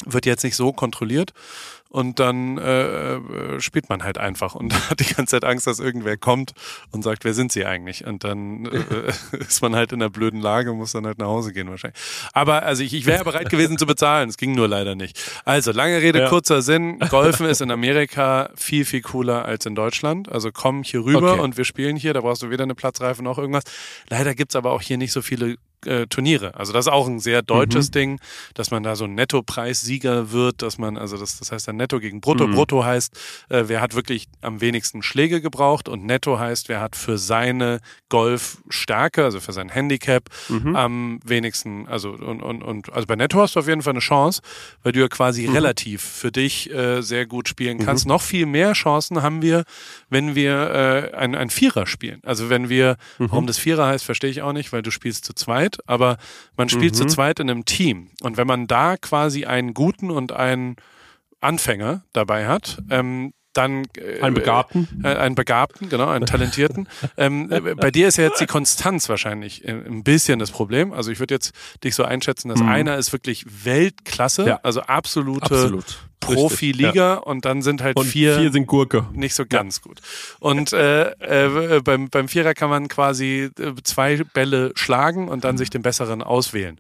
[0.06, 1.34] wird jetzt nicht so kontrolliert
[1.90, 5.80] und dann äh, äh, spielt man halt einfach und hat die ganze Zeit Angst, dass
[5.80, 6.54] irgendwer kommt
[6.92, 8.06] und sagt, wer sind sie eigentlich?
[8.06, 8.66] Und dann
[9.32, 12.00] äh, ist man halt in einer blöden Lage, muss dann halt nach Hause gehen wahrscheinlich.
[12.34, 15.20] Aber also ich, ich wäre bereit gewesen zu bezahlen, es ging nur leider nicht.
[15.46, 16.30] Also lange Rede, ja.
[16.30, 20.32] kurzer Sinn, Golfen ist in Amerika viel, viel cooler als in Deutschland.
[20.32, 21.42] Also komm hier rüber okay.
[21.42, 23.64] und wir spielen hier, da brauchst du weder eine Platzreife noch irgendwas.
[24.10, 26.56] Leider gibt's aber auch hier nicht so viele äh, Turniere.
[26.56, 27.92] Also das ist auch ein sehr deutsches mhm.
[27.92, 28.20] Ding,
[28.54, 32.00] dass man da so ein Nettopreissieger wird, dass man, also das, das heißt dann Netto
[32.00, 32.48] gegen Brutto.
[32.48, 32.56] Mhm.
[32.56, 33.18] Brutto heißt,
[33.50, 37.80] äh, wer hat wirklich am wenigsten Schläge gebraucht und Netto heißt, wer hat für seine
[38.10, 40.76] Golfstärke, also für sein Handicap mhm.
[40.76, 44.00] am wenigsten, also und, und, und also bei Netto hast du auf jeden Fall eine
[44.00, 44.42] Chance,
[44.84, 45.54] weil du ja quasi mhm.
[45.54, 47.86] relativ für dich äh, sehr gut spielen mhm.
[47.86, 48.06] kannst.
[48.06, 49.64] Noch viel mehr Chancen haben wir,
[50.10, 52.22] wenn wir äh, ein, ein Vierer spielen.
[52.26, 53.32] Also wenn wir, mhm.
[53.32, 56.18] warum das Vierer heißt, verstehe ich auch nicht, weil du spielst zu zweit zweit, aber
[56.58, 56.98] man spielt mhm.
[56.98, 58.10] zu zweit in einem Team.
[58.22, 60.76] Und wenn man da quasi einen guten und einen
[61.42, 66.88] Anfänger dabei hat, ähm, dann äh, einen Begabten, äh, einen Begabten, genau, einen Talentierten.
[67.18, 70.94] ähm, äh, bei dir ist ja jetzt die Konstanz wahrscheinlich äh, ein bisschen das Problem.
[70.94, 72.70] Also ich würde jetzt dich so einschätzen, dass mhm.
[72.70, 74.60] einer ist wirklich Weltklasse, ja.
[74.64, 76.00] also absolute Absolut.
[76.20, 77.14] Profiliga ja.
[77.16, 79.08] und dann sind halt und vier, vier sind Gurke.
[79.14, 79.84] nicht so ganz ja.
[79.84, 80.02] gut.
[80.40, 83.50] Und äh, äh, beim, beim Vierer kann man quasi
[83.84, 86.80] zwei Bälle schlagen und dann sich den besseren auswählen.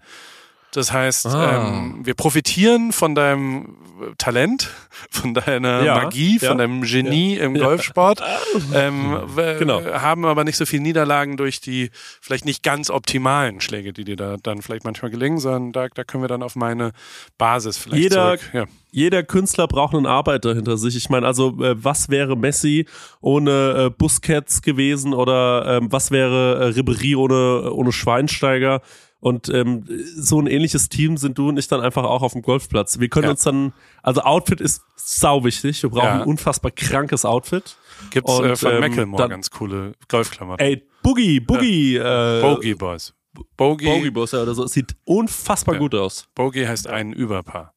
[0.71, 1.79] Das heißt, ah.
[1.79, 3.75] ähm, wir profitieren von deinem
[4.17, 4.69] Talent,
[5.09, 8.21] von deiner ja, Magie, von ja, deinem Genie ja, im Golfsport,
[8.73, 9.17] ähm,
[9.57, 9.83] genau.
[9.83, 11.89] haben aber nicht so viel Niederlagen durch die
[12.21, 16.03] vielleicht nicht ganz optimalen Schläge, die dir da dann vielleicht manchmal gelingen, sondern da, da
[16.03, 16.91] können wir dann auf meine
[17.37, 18.67] Basis vielleicht jeder, zurück.
[18.91, 20.95] Jeder Künstler braucht einen Arbeiter hinter sich.
[20.95, 22.85] Ich meine, also äh, was wäre Messi
[23.21, 28.81] ohne äh, Busquets gewesen oder äh, was wäre äh, Ribéry ohne, ohne Schweinsteiger?
[29.21, 29.83] Und ähm,
[30.15, 32.99] so ein ähnliches Team sind du und ich dann einfach auch auf dem Golfplatz.
[32.99, 33.31] Wir können ja.
[33.31, 35.83] uns dann, also Outfit ist sau wichtig.
[35.83, 36.21] Wir brauchen ja.
[36.21, 37.75] ein unfassbar krankes Outfit.
[38.11, 40.65] Gibt's und, äh, von ähm, Macklemore dann, ganz coole Golfklamotten.
[40.65, 41.95] Ey, Boogie, Boogie.
[41.95, 42.39] Ja.
[42.39, 43.13] Äh, Bogey Boys.
[43.57, 43.85] Bogey.
[43.85, 44.63] Bogey Boys ja, oder so.
[44.63, 46.27] Es sieht unfassbar gut aus.
[46.33, 47.73] Bogey heißt ein Überpaar.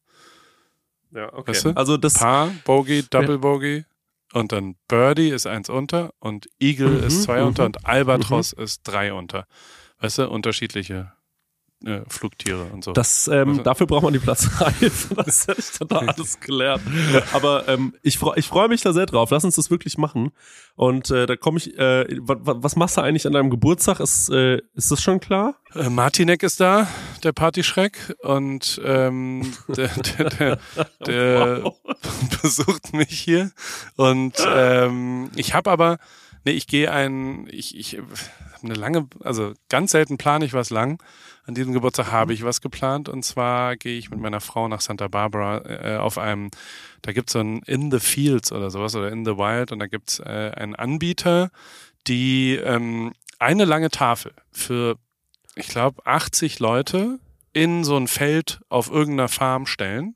[1.14, 1.50] Ja, okay.
[1.50, 1.70] Weißt du?
[1.70, 3.84] Also das Paar, Bogey, Double Bogey.
[4.32, 7.66] Und dann Birdie ist eins unter und Eagle mhm, ist zwei unter mhm.
[7.66, 8.62] und Albatros mhm.
[8.62, 9.46] ist drei unter.
[9.98, 11.12] Weißt du, unterschiedliche
[11.84, 12.92] äh, Flugtiere und so.
[12.92, 14.90] Das, ähm, also, dafür braucht man die Platzreihe.
[15.16, 16.82] Das hätte ich dann da alles gelernt.
[17.32, 19.30] Aber ähm, ich, freu, ich freue mich da sehr drauf.
[19.30, 20.32] Lass uns das wirklich machen.
[20.74, 21.78] Und äh, da komme ich.
[21.78, 24.00] Äh, was machst du eigentlich an deinem Geburtstag?
[24.00, 25.56] Ist, äh, ist das schon klar?
[25.74, 26.88] Äh, Martinek ist da,
[27.22, 28.14] der Partyschreck.
[28.22, 30.58] Und ähm, der, der, der,
[31.06, 31.76] der wow.
[32.42, 33.50] besucht mich hier.
[33.96, 35.98] Und ähm, ich habe aber.
[36.44, 37.46] Nee, ich gehe ein.
[37.50, 38.08] Ich, ich habe
[38.62, 39.08] eine lange.
[39.20, 41.00] Also ganz selten plane ich was lang
[41.44, 43.08] an diesem Geburtstag habe ich was geplant.
[43.08, 46.50] Und zwar gehe ich mit meiner Frau nach Santa Barbara äh, auf einem,
[47.02, 49.72] da gibt's so ein In the Fields oder sowas oder In the Wild.
[49.72, 51.50] Und da gibt's äh, einen Anbieter,
[52.06, 54.96] die ähm, eine lange Tafel für,
[55.56, 57.18] ich glaube, 80 Leute
[57.52, 60.14] in so ein Feld auf irgendeiner Farm stellen.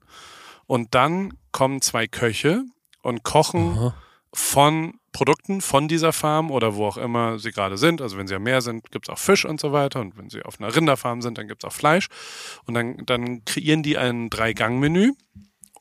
[0.67, 2.65] Und dann kommen zwei Köche
[3.03, 3.95] und kochen Aha.
[4.33, 8.03] von Produkten von dieser Farm oder wo auch immer sie gerade sind.
[8.03, 10.03] Also wenn sie am Meer sind, gibt es auch Fisch und so weiter.
[10.03, 12.09] Und wenn sie auf einer Rinderfarm sind, dann gibt es auch Fleisch.
[12.67, 15.13] Und dann, dann kreieren die ein Drei-Gang-Menü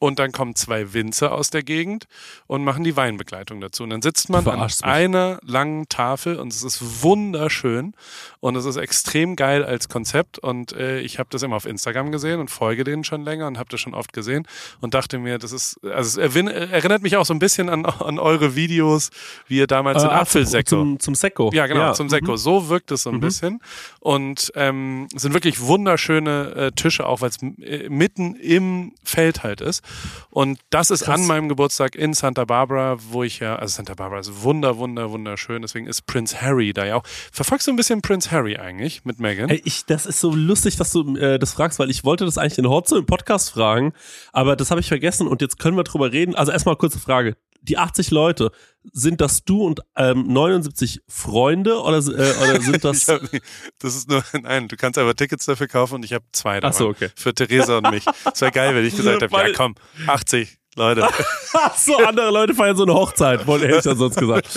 [0.05, 2.05] und dann kommen zwei Winzer aus der Gegend
[2.45, 3.81] und machen die Weinbegleitung dazu.
[3.81, 7.95] Und dann sitzt man an einer langen Tafel und es ist wunderschön
[8.39, 10.37] und es ist extrem geil als Konzept.
[10.37, 13.57] Und äh, ich habe das immer auf Instagram gesehen und folge denen schon länger und
[13.57, 14.47] habe das schon oft gesehen
[14.79, 18.19] und dachte mir, das ist, also es erinnert mich auch so ein bisschen an, an
[18.19, 19.09] eure Videos,
[19.47, 20.69] wie ihr damals äh, in Apfelsäcko.
[20.69, 21.49] Zum, zum Sekko.
[21.51, 21.93] Ja, genau, ja.
[21.93, 22.33] zum Sekko.
[22.33, 22.37] Mhm.
[22.37, 23.21] So wirkt es so ein mhm.
[23.21, 23.59] bisschen.
[24.01, 29.41] Und ähm, es sind wirklich wunderschöne äh, Tische, auch weil es äh, mitten im Feld
[29.41, 29.83] halt ist.
[30.29, 31.19] Und das ist Krass.
[31.19, 35.11] an meinem Geburtstag in Santa Barbara, wo ich ja, also Santa Barbara ist wunder, wunder,
[35.11, 35.61] wunderschön.
[35.61, 37.03] Deswegen ist Prince Harry da ja auch.
[37.31, 39.49] Verfolgst du ein bisschen Prince Harry eigentlich mit Megan?
[39.49, 42.37] Hey, ich, das ist so lustig, dass du äh, das fragst, weil ich wollte das
[42.37, 43.93] eigentlich in Hotzo im Podcast fragen,
[44.33, 46.35] aber das habe ich vergessen und jetzt können wir drüber reden.
[46.35, 47.35] Also erstmal kurze Frage
[47.65, 48.51] die 80 Leute,
[48.93, 53.07] sind das du und ähm, 79 Freunde oder, äh, oder sind das?
[53.07, 53.21] hab,
[53.79, 56.75] das ist nur, nein, du kannst aber Tickets dafür kaufen und ich habe zwei davon.
[56.75, 57.09] Ach so, okay.
[57.15, 58.05] Für Theresa und mich.
[58.31, 59.75] Es wäre geil, wenn ich gesagt habe, ja komm,
[60.07, 60.59] 80.
[60.77, 61.07] Leute.
[61.77, 64.49] so, andere Leute feiern so eine Hochzeit, wollte hätte ich ja sonst gesagt.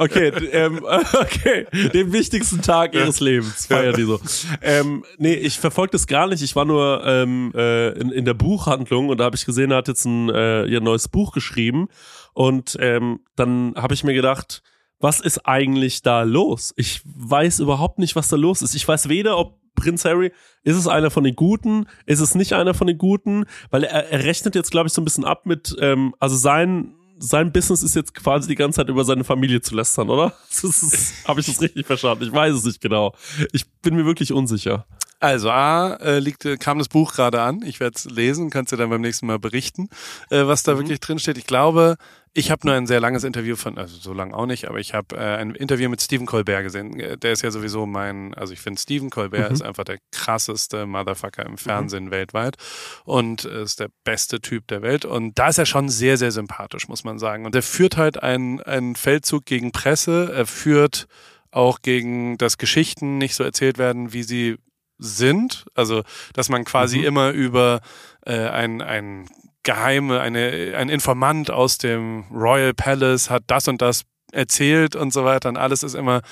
[0.00, 4.20] Okay, ähm, okay, den wichtigsten Tag ihres Lebens feiern die so.
[4.62, 6.42] Ähm, nee, ich verfolge das gar nicht.
[6.42, 9.78] Ich war nur ähm, äh, in, in der Buchhandlung und da habe ich gesehen, er
[9.78, 11.88] hat jetzt ein äh, ihr neues Buch geschrieben
[12.32, 14.62] und ähm, dann habe ich mir gedacht,
[14.98, 16.74] was ist eigentlich da los?
[16.76, 18.74] Ich weiß überhaupt nicht, was da los ist.
[18.74, 21.86] Ich weiß weder, ob Prinz Harry, ist es einer von den Guten?
[22.04, 23.46] Ist es nicht einer von den Guten?
[23.70, 26.94] Weil er, er rechnet jetzt, glaube ich, so ein bisschen ab mit, ähm, also sein,
[27.18, 30.34] sein Business ist jetzt quasi die ganze Zeit über seine Familie zu lästern, oder?
[31.24, 32.24] Habe ich das richtig verstanden?
[32.24, 33.14] Ich weiß es nicht genau.
[33.52, 34.86] Ich bin mir wirklich unsicher.
[35.20, 37.62] Also A, äh, liegt, kam das Buch gerade an.
[37.62, 39.90] Ich werde es lesen, kannst dir dann beim nächsten Mal berichten,
[40.30, 40.78] äh, was da mhm.
[40.78, 41.36] wirklich drin steht.
[41.36, 41.96] Ich glaube,
[42.32, 44.94] ich habe nur ein sehr langes Interview von, also so lang auch nicht, aber ich
[44.94, 46.98] habe äh, ein Interview mit Stephen Colbert gesehen.
[46.98, 49.54] Äh, der ist ja sowieso mein, also ich finde Stephen Colbert mhm.
[49.54, 52.12] ist einfach der krasseste Motherfucker im Fernsehen mhm.
[52.12, 52.56] weltweit
[53.04, 55.04] und ist der beste Typ der Welt.
[55.04, 57.44] Und da ist er schon sehr, sehr sympathisch, muss man sagen.
[57.44, 60.32] Und er führt halt einen, einen Feldzug gegen Presse.
[60.32, 61.08] Er führt
[61.50, 64.56] auch gegen, dass Geschichten nicht so erzählt werden, wie sie
[65.00, 65.64] sind.
[65.74, 67.04] Also, dass man quasi mhm.
[67.04, 67.80] immer über
[68.24, 69.28] äh, ein, ein
[69.62, 75.24] geheime, eine, ein Informant aus dem Royal Palace hat das und das erzählt und so
[75.24, 76.22] weiter und alles ist immer,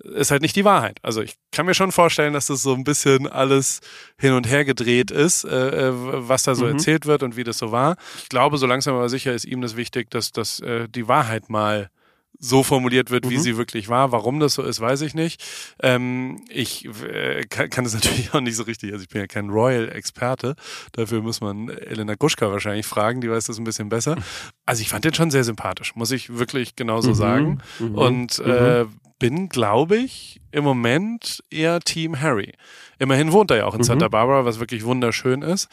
[0.00, 0.98] ist halt nicht die Wahrheit.
[1.02, 3.80] Also ich kann mir schon vorstellen, dass das so ein bisschen alles
[4.18, 6.72] hin und her gedreht ist, äh, äh was da so mhm.
[6.72, 7.96] erzählt wird und wie das so war.
[8.22, 11.48] Ich glaube, so langsam aber sicher ist ihm das wichtig, dass, dass äh, die Wahrheit
[11.48, 11.90] mal
[12.44, 13.42] so formuliert wird, wie mhm.
[13.42, 14.12] sie wirklich war.
[14.12, 15.42] Warum das so ist, weiß ich nicht.
[15.82, 18.92] Ähm, ich äh, kann, kann es natürlich auch nicht so richtig.
[18.92, 20.54] Also ich bin ja kein Royal-Experte.
[20.92, 23.20] Dafür muss man Elena Guschka wahrscheinlich fragen.
[23.20, 24.16] Die weiß das ein bisschen besser.
[24.66, 27.14] Also ich fand den schon sehr sympathisch, muss ich wirklich genauso mhm.
[27.14, 27.58] sagen.
[27.78, 27.94] Mhm.
[27.94, 28.84] Und äh,
[29.18, 32.52] bin, glaube ich, im Moment eher Team Harry.
[32.98, 33.84] Immerhin wohnt er ja auch in mhm.
[33.84, 35.68] Santa Barbara, was wirklich wunderschön ist.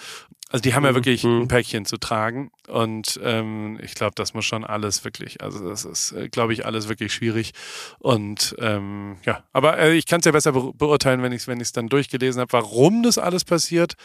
[0.51, 0.95] Also die haben ja mhm.
[0.95, 1.41] wirklich mhm.
[1.41, 5.85] ein Päckchen zu tragen und ähm, ich glaube, das muss schon alles wirklich, also das
[5.85, 7.53] ist, äh, glaube ich, alles wirklich schwierig
[7.99, 11.61] und ähm, ja, aber äh, ich kann es ja besser beurteilen, wenn ich es wenn
[11.61, 13.95] ich's dann durchgelesen habe, warum das alles passiert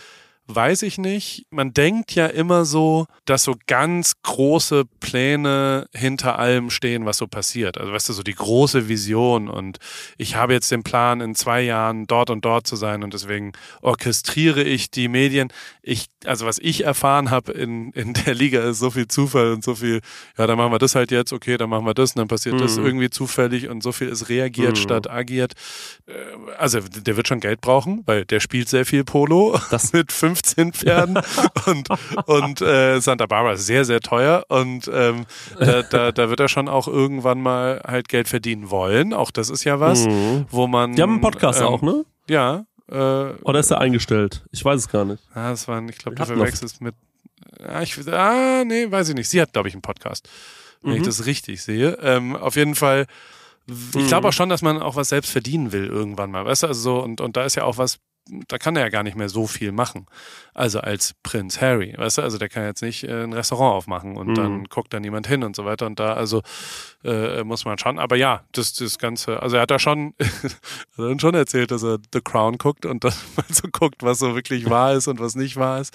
[0.48, 1.46] weiß ich nicht.
[1.50, 7.26] Man denkt ja immer so, dass so ganz große Pläne hinter allem stehen, was so
[7.26, 7.78] passiert.
[7.78, 9.78] Also weißt du, so die große Vision und
[10.16, 13.52] ich habe jetzt den Plan, in zwei Jahren dort und dort zu sein und deswegen
[13.82, 15.52] orchestriere ich die Medien.
[15.82, 19.64] Ich, also was ich erfahren habe in, in der Liga ist so viel Zufall und
[19.64, 20.00] so viel,
[20.38, 22.56] ja, dann machen wir das halt jetzt, okay, dann machen wir das und dann passiert
[22.56, 22.60] mhm.
[22.60, 24.76] das irgendwie zufällig und so viel ist reagiert mhm.
[24.76, 25.54] statt agiert.
[26.06, 26.12] Äh,
[26.58, 30.35] also der wird schon Geld brauchen, weil der spielt sehr viel Polo das mit fünf
[30.36, 31.18] 15 Pferden
[31.66, 31.88] und,
[32.26, 35.26] und äh, Santa Barbara ist sehr, sehr teuer und ähm,
[35.58, 39.12] da, da, da wird er schon auch irgendwann mal halt Geld verdienen wollen.
[39.12, 40.46] Auch das ist ja was, mhm.
[40.50, 40.94] wo man.
[40.94, 42.04] Die haben einen Podcast ähm, auch, ne?
[42.28, 42.66] Ja.
[42.88, 42.94] Äh,
[43.42, 44.44] Oder ist er eingestellt?
[44.52, 45.22] Ich weiß es gar nicht.
[45.34, 46.94] Ah, das war, ich glaube, du verwechselst mit.
[47.60, 49.28] Ah, ich, ah, nee, weiß ich nicht.
[49.28, 50.28] Sie hat, glaube ich, einen Podcast.
[50.82, 50.98] Wenn mhm.
[50.98, 51.98] ich das richtig sehe.
[52.02, 53.06] Ähm, auf jeden Fall.
[53.68, 54.28] Ich glaube mhm.
[54.28, 57.02] auch schon, dass man auch was selbst verdienen will irgendwann mal, weißt du, also so,
[57.02, 59.46] und, und da ist ja auch was da kann er ja gar nicht mehr so
[59.46, 60.06] viel machen.
[60.52, 64.16] Also als Prinz Harry, weißt du, also der kann jetzt nicht äh, ein Restaurant aufmachen
[64.16, 64.34] und mhm.
[64.34, 66.42] dann guckt da niemand hin und so weiter und da, also
[67.04, 67.98] äh, muss man schauen.
[67.98, 70.14] Aber ja, das, das Ganze, also er hat da schon,
[70.98, 74.34] hat schon erzählt, dass er The Crown guckt und dann mal so guckt, was so
[74.34, 75.94] wirklich wahr ist und was nicht wahr ist.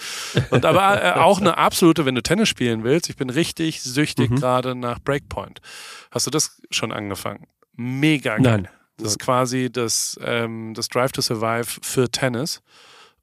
[0.51, 4.29] Und aber äh, auch eine absolute, wenn du Tennis spielen willst, ich bin richtig süchtig
[4.29, 4.35] mhm.
[4.37, 5.61] gerade nach Breakpoint.
[6.11, 7.47] Hast du das schon angefangen?
[7.75, 8.61] Mega geil.
[8.63, 8.80] Nein.
[9.03, 12.61] Das ist quasi das, ähm, das Drive to Survive für Tennis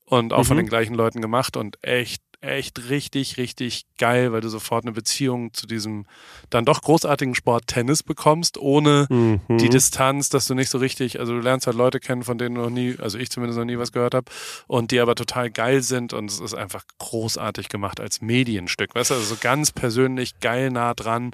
[0.04, 0.44] und auch mhm.
[0.44, 4.92] von den gleichen Leuten gemacht und echt, echt richtig, richtig geil, weil du sofort eine
[4.92, 6.06] Beziehung zu diesem
[6.50, 9.40] dann doch großartigen Sport Tennis bekommst, ohne mhm.
[9.58, 12.54] die Distanz, dass du nicht so richtig, also du lernst halt Leute kennen, von denen
[12.54, 14.30] du noch nie, also ich zumindest noch nie was gehört habe
[14.66, 19.10] und die aber total geil sind und es ist einfach großartig gemacht als Medienstück, weißt
[19.10, 21.32] du, also so ganz persönlich geil nah dran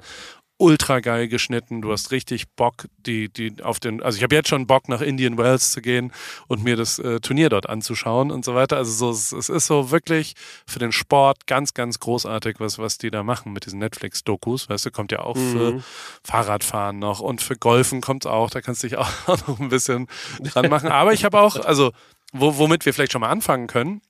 [0.57, 1.81] ultra geil geschnitten.
[1.81, 5.01] Du hast richtig Bock, die, die auf den, also ich habe jetzt schon Bock, nach
[5.01, 6.11] Indian Wells zu gehen
[6.47, 8.77] und mir das äh, Turnier dort anzuschauen und so weiter.
[8.77, 10.35] Also so, es, es ist so wirklich
[10.65, 14.69] für den Sport ganz, ganz großartig, was, was die da machen mit diesen Netflix-Dokus.
[14.69, 15.51] Weißt du, kommt ja auch mhm.
[15.51, 15.83] für
[16.23, 18.49] Fahrradfahren noch und für Golfen kommt auch.
[18.49, 18.97] Da kannst du dich
[19.27, 20.07] auch noch ein bisschen
[20.41, 20.89] dran machen.
[20.89, 21.91] Aber ich habe auch, also
[22.31, 24.01] wo, womit wir vielleicht schon mal anfangen können,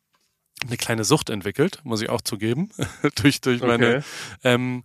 [0.66, 2.70] eine kleine Sucht entwickelt, muss ich auch zugeben,
[3.16, 4.04] durch, durch meine, okay.
[4.44, 4.84] ähm,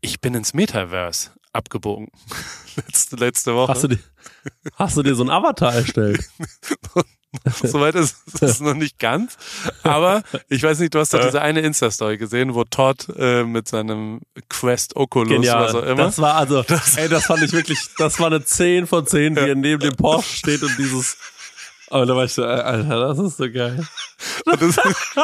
[0.00, 2.08] ich bin ins Metaverse abgebogen.
[2.76, 3.72] letzte, letzte Woche.
[3.72, 3.98] Hast du, dir,
[4.74, 6.24] hast du dir so ein Avatar erstellt?
[7.62, 9.36] Soweit ist es noch nicht ganz.
[9.82, 13.68] Aber ich weiß nicht, du hast doch diese eine Insta-Story gesehen, wo Todd äh, mit
[13.68, 15.64] seinem Quest Oculus, Genial.
[15.64, 16.04] was auch immer.
[16.04, 19.36] Das war also, das ey, das fand ich wirklich, das war eine 10 von 10,
[19.36, 21.16] wie er neben dem Porsche steht und dieses
[21.88, 23.86] aber da war ich so, Alter, das ist so geil.
[24.44, 24.76] Das,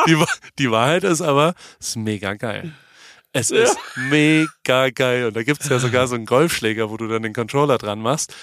[0.06, 0.24] die,
[0.58, 2.72] die Wahrheit ist aber, es ist mega geil.
[3.32, 3.62] Es ja.
[3.62, 5.26] ist mega geil.
[5.26, 8.34] Und da gibt's ja sogar so einen Golfschläger, wo du dann den Controller dran machst.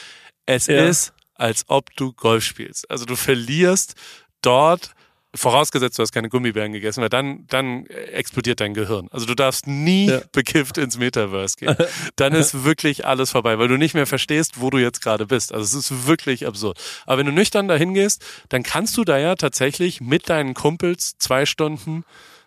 [0.45, 0.83] Es ja.
[0.85, 2.89] ist, als ob du Golf spielst.
[2.89, 3.93] Also du verlierst
[4.41, 4.93] dort,
[5.35, 9.09] vorausgesetzt du hast keine Gummibären gegessen, weil dann, dann explodiert dein Gehirn.
[9.11, 10.21] Also du darfst nie ja.
[10.31, 11.75] bekifft ins Metaverse gehen.
[12.15, 15.53] Dann ist wirklich alles vorbei, weil du nicht mehr verstehst, wo du jetzt gerade bist.
[15.53, 16.79] Also es ist wirklich absurd.
[17.05, 21.17] Aber wenn du nüchtern dahin gehst, dann kannst du da ja tatsächlich mit deinen Kumpels
[21.19, 22.03] zwei Stunden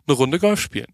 [0.09, 0.93] eine Runde Golf spielen.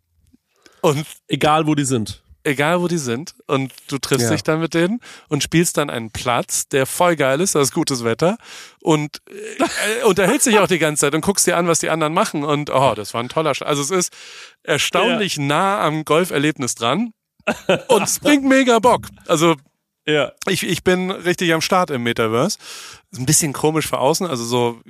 [0.80, 2.22] Und egal wo die sind.
[2.44, 3.34] Egal wo die sind.
[3.46, 4.30] Und du triffst ja.
[4.30, 7.74] dich dann mit denen und spielst dann einen Platz, der voll geil ist, da ist
[7.74, 8.38] gutes Wetter.
[8.80, 12.14] Und äh, unterhältst dich auch die ganze Zeit und guckst dir an, was die anderen
[12.14, 12.44] machen.
[12.44, 14.12] Und oh, das war ein toller Sch Also es ist
[14.62, 15.42] erstaunlich ja.
[15.42, 17.12] nah am Golferlebnis dran.
[17.88, 19.06] Und es bringt mega Bock.
[19.26, 19.56] Also
[20.08, 20.32] ja.
[20.48, 22.58] Ich, ich bin richtig am Start im Metaverse.
[23.10, 24.80] Ist ein bisschen komisch für außen, also so,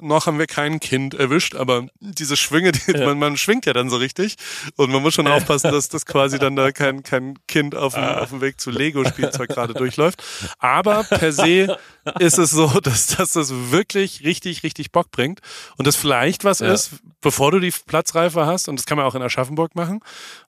[0.00, 3.06] noch haben wir kein Kind erwischt, aber diese Schwünge, die, ja.
[3.06, 4.34] man, man schwingt ja dann so richtig
[4.74, 8.02] und man muss schon aufpassen, dass das quasi dann da kein, kein Kind auf dem,
[8.02, 8.18] ah.
[8.18, 10.24] auf dem Weg zu Lego-Spielzeug gerade durchläuft.
[10.58, 11.78] Aber per se
[12.18, 15.40] ist es so, dass, dass das wirklich richtig, richtig Bock bringt
[15.76, 16.72] und das vielleicht was Ja.
[16.72, 16.90] ist,
[17.20, 20.00] bevor du die Platzreife hast und das kann man auch in Aschaffenburg machen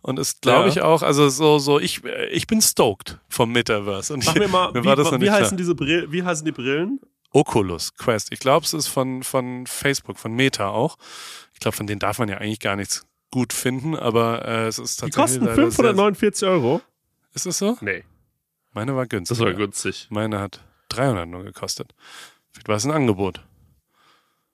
[0.03, 0.69] und ist, glaube Ja.
[0.69, 4.73] ich auch, also so, so, ich, ich bin stoked vom Metaverse und Mach mir mal,
[4.73, 5.57] mir wie, war das noch wie heißen klar.
[5.59, 7.01] diese Brillen, wie heißen die Brillen?
[7.31, 8.29] Oculus Quest.
[8.33, 10.97] Ich glaube, es ist von, von Facebook, von Meta auch.
[11.53, 14.79] Ich glaube, von denen darf man ja eigentlich gar nichts gut finden, aber äh, es
[14.79, 15.41] ist Die tatsächlich.
[15.41, 16.81] kosten leider 549 Euro.
[17.33, 17.77] Ist es so?
[17.81, 18.05] Nee.
[18.73, 19.37] Meine war günstig.
[19.37, 20.07] Das war günstig.
[20.11, 20.61] Meine hat
[20.97, 21.95] 300 nur gekostet.
[22.53, 23.45] Vielleicht war es ein Angebot.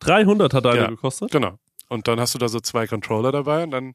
[0.00, 0.86] 300 hat eine Ja.
[0.88, 1.30] gekostet.
[1.30, 1.58] Genau.
[1.88, 3.94] Und dann hast du da so zwei Controller dabei und dann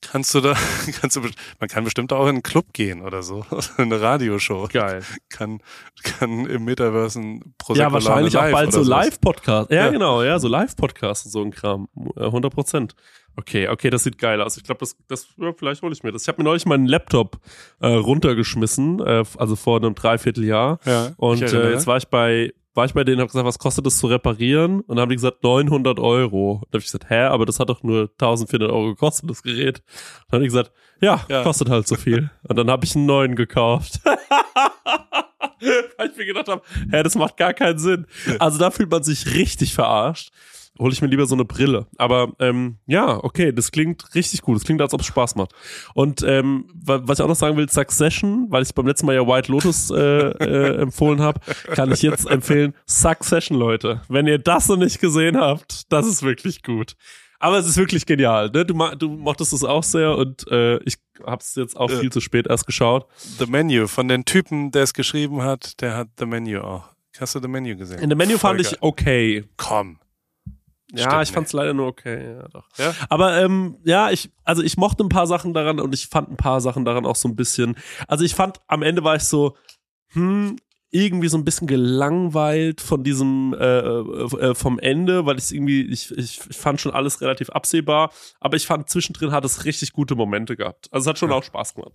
[0.00, 0.54] kannst du da,
[1.00, 1.20] kannst du,
[1.58, 4.68] man kann bestimmt auch in einen Club gehen oder so, oder eine Radioshow.
[4.72, 5.02] Geil.
[5.28, 5.60] Kann,
[6.02, 8.82] kann im Metaverse ein Prosecco Ja, wahrscheinlich auch bald so.
[8.82, 9.70] Live-Podcast.
[9.70, 9.90] Ja, Ja.
[9.90, 11.88] genau, ja, so Live-Podcast und so ein Kram.
[12.16, 12.94] Äh, 100 Prozent.
[13.36, 14.56] Okay, okay, das sieht geil aus.
[14.56, 16.22] Ich glaube, das, das, ja, vielleicht hole ich mir das.
[16.22, 17.38] Ich habe mir neulich meinen Laptop
[17.80, 20.80] äh, runtergeschmissen, äh, also vor einem Dreivierteljahr.
[20.84, 23.84] Ja, Und äh, jetzt war ich bei, war ich bei denen, habe gesagt, was kostet
[23.86, 24.80] das zu reparieren?
[24.82, 26.60] Und dann haben die gesagt 900 Euro.
[26.70, 29.82] Da habe ich gesagt, hä, aber das hat doch nur 1400 Euro gekostet, das Gerät.
[30.28, 31.42] Dann haben die gesagt, ja, Ja.
[31.42, 32.30] kostet halt so viel.
[32.48, 34.00] Und dann habe ich einen neuen gekauft.
[35.96, 38.06] Weil ich mir gedacht habe, hä, das macht gar keinen Sinn.
[38.38, 40.32] Also da fühlt man sich richtig verarscht.
[40.80, 41.86] Hole ich mir lieber so eine Brille.
[41.98, 44.56] Aber ähm, ja, okay, das klingt richtig gut.
[44.56, 45.52] Das klingt, als ob es Spaß macht.
[45.94, 49.14] Und ähm, wa- was ich auch noch sagen will, Succession, weil ich beim letzten Mal
[49.14, 51.40] ja White Lotus äh, äh, empfohlen habe,
[51.74, 54.00] kann ich jetzt empfehlen, Succession, Leute.
[54.08, 56.94] Wenn ihr das noch nicht gesehen habt, das ist wirklich gut.
[57.38, 58.50] Aber es ist wirklich genial.
[58.50, 58.66] Ne?
[58.66, 61.98] Du, du mochtest es auch sehr und äh, ich habe es jetzt auch Ja.
[61.98, 63.06] viel zu spät erst geschaut.
[63.38, 66.84] The Menu von den Typen, der es geschrieben hat, der hat The Menu auch.
[67.18, 67.98] Hast du The Menu gesehen?
[68.00, 68.72] In dem Menü Voll fand geil.
[68.72, 69.44] ich okay.
[69.56, 69.98] Komm.
[70.92, 72.66] Ja, Stimmt ich fand's leider nur okay, ja doch.
[72.78, 72.94] Ja?
[73.08, 76.36] Aber ähm, ja, ich, also ich mochte ein paar Sachen daran und ich fand ein
[76.36, 77.76] paar Sachen daran auch so ein bisschen.
[78.08, 79.56] Also ich fand, am Ende war ich so,
[80.12, 80.56] hm,
[80.92, 86.10] irgendwie so ein bisschen gelangweilt von diesem äh, äh, vom Ende, weil ich irgendwie, ich,
[86.18, 88.10] ich, ich fand schon alles relativ absehbar,
[88.40, 90.88] aber ich fand zwischendrin hat es richtig gute Momente gehabt.
[90.90, 91.36] Also es hat schon Ja.
[91.36, 91.92] auch Spaß gemacht.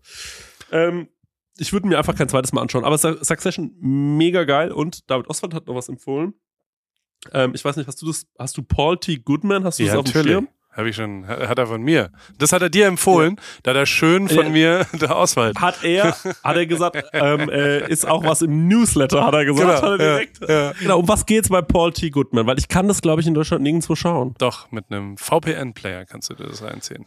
[0.71, 1.09] Ähm,
[1.57, 2.85] ich würde mir einfach kein zweites Mal anschauen.
[2.85, 6.33] Aber Su- Succession mega geil und David Oswald hat noch was empfohlen.
[7.33, 9.17] Ähm, ich weiß nicht, hast du das, hast du Paul T.
[9.17, 10.33] Goodman, hast du Ja, das auf dem natürlich.
[10.33, 10.47] Schirm?
[10.71, 12.11] Habe ich schon, hat er von mir.
[12.37, 14.49] Das hat er dir empfohlen, da hat er schön von Ja.
[14.49, 15.53] mir der Auswahl.
[15.57, 16.13] Hat er,
[16.43, 19.81] hat er gesagt, ähm, äh, ist auch was im Newsletter, hat er gesagt.
[19.81, 20.41] hat er direkt.
[20.41, 20.71] ja, ja.
[20.77, 22.09] Genau, um was geht's bei Paul T.
[22.09, 22.45] Goodman?
[22.45, 24.35] Weil ich kann das, glaube ich, in Deutschland nirgendwo schauen.
[24.37, 27.05] Doch, mit einem VPN-Player kannst du dir das reinziehen.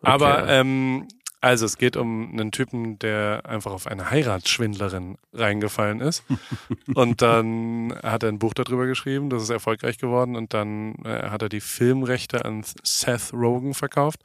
[0.00, 1.06] Aber ähm,
[1.40, 6.24] also es geht um einen Typen, der einfach auf eine Heiratsschwindlerin reingefallen ist.
[6.94, 10.34] und dann hat er ein Buch darüber geschrieben, das ist erfolgreich geworden.
[10.34, 14.22] Und dann äh, hat er die Filmrechte an Seth Rogen verkauft.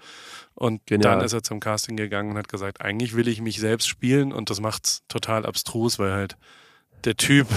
[0.53, 1.17] Und Genial.
[1.17, 4.31] dann ist er zum Casting gegangen und hat gesagt, eigentlich will ich mich selbst spielen
[4.31, 6.37] und das macht's total abstrus, weil halt
[7.03, 7.47] der Typ,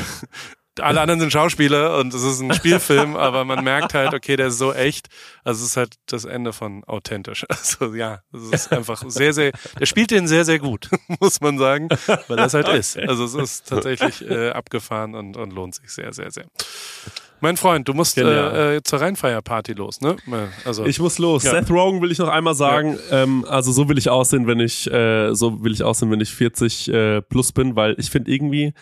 [0.81, 4.49] alle anderen sind Schauspieler und es ist ein Spielfilm, aber man merkt halt, okay, der
[4.49, 5.09] ist so echt.
[5.45, 7.47] Also es ist halt das Ende von authentisch.
[7.55, 11.59] Also ja, es ist einfach sehr, sehr, der spielt den sehr, sehr gut, muss man
[11.59, 11.89] sagen,
[12.29, 12.99] weil das halt ist.
[12.99, 16.47] Also es ist tatsächlich äh, abgefahren und, und lohnt sich sehr, sehr, sehr.
[17.41, 20.17] Mein Freund, du musst äh, äh, zur Rheinfeierparty los, ne?
[20.65, 21.43] Also Ich muss los.
[21.43, 21.51] Ja.
[21.51, 22.99] Seth Rogen will ich noch einmal sagen.
[23.11, 26.31] Ähm, also so will ich aussehen, wenn ich äh, so will ich aussehen, wenn ich
[26.31, 28.73] 40 äh, plus bin, weil ich finde irgendwie,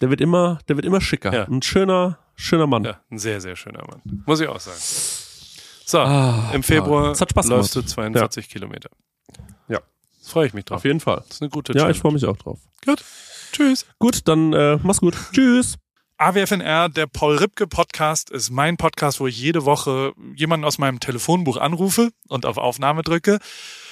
[0.00, 1.32] der wird immer, der wird immer schicker.
[1.32, 1.44] Ja.
[1.44, 2.84] Ein schöner, schöner Mann.
[2.84, 4.22] ja, ein sehr, sehr schöner Mann.
[4.26, 4.78] Muss ich auch sagen.
[5.84, 7.90] So, Ah, im Februar Es hat Spaß läufst du gemacht.
[7.94, 8.90] 42 Kilometer.
[9.68, 9.80] Ja.
[10.20, 10.76] Das freue ich mich drauf.
[10.78, 11.16] Auf jeden Fall.
[11.26, 11.92] Das ist eine gute Ja, Challenge.
[11.96, 12.60] ich freue mich auch drauf.
[12.86, 13.02] Gut.
[13.52, 13.86] Tschüss.
[13.98, 15.16] Gut, dann äh, mach's gut.
[15.32, 15.76] Tschüss.
[16.18, 21.00] AWFNR, der Paul Ripke Podcast, ist mein Podcast, wo ich jede Woche jemanden aus meinem
[21.00, 23.38] Telefonbuch anrufe und auf Aufnahme drücke.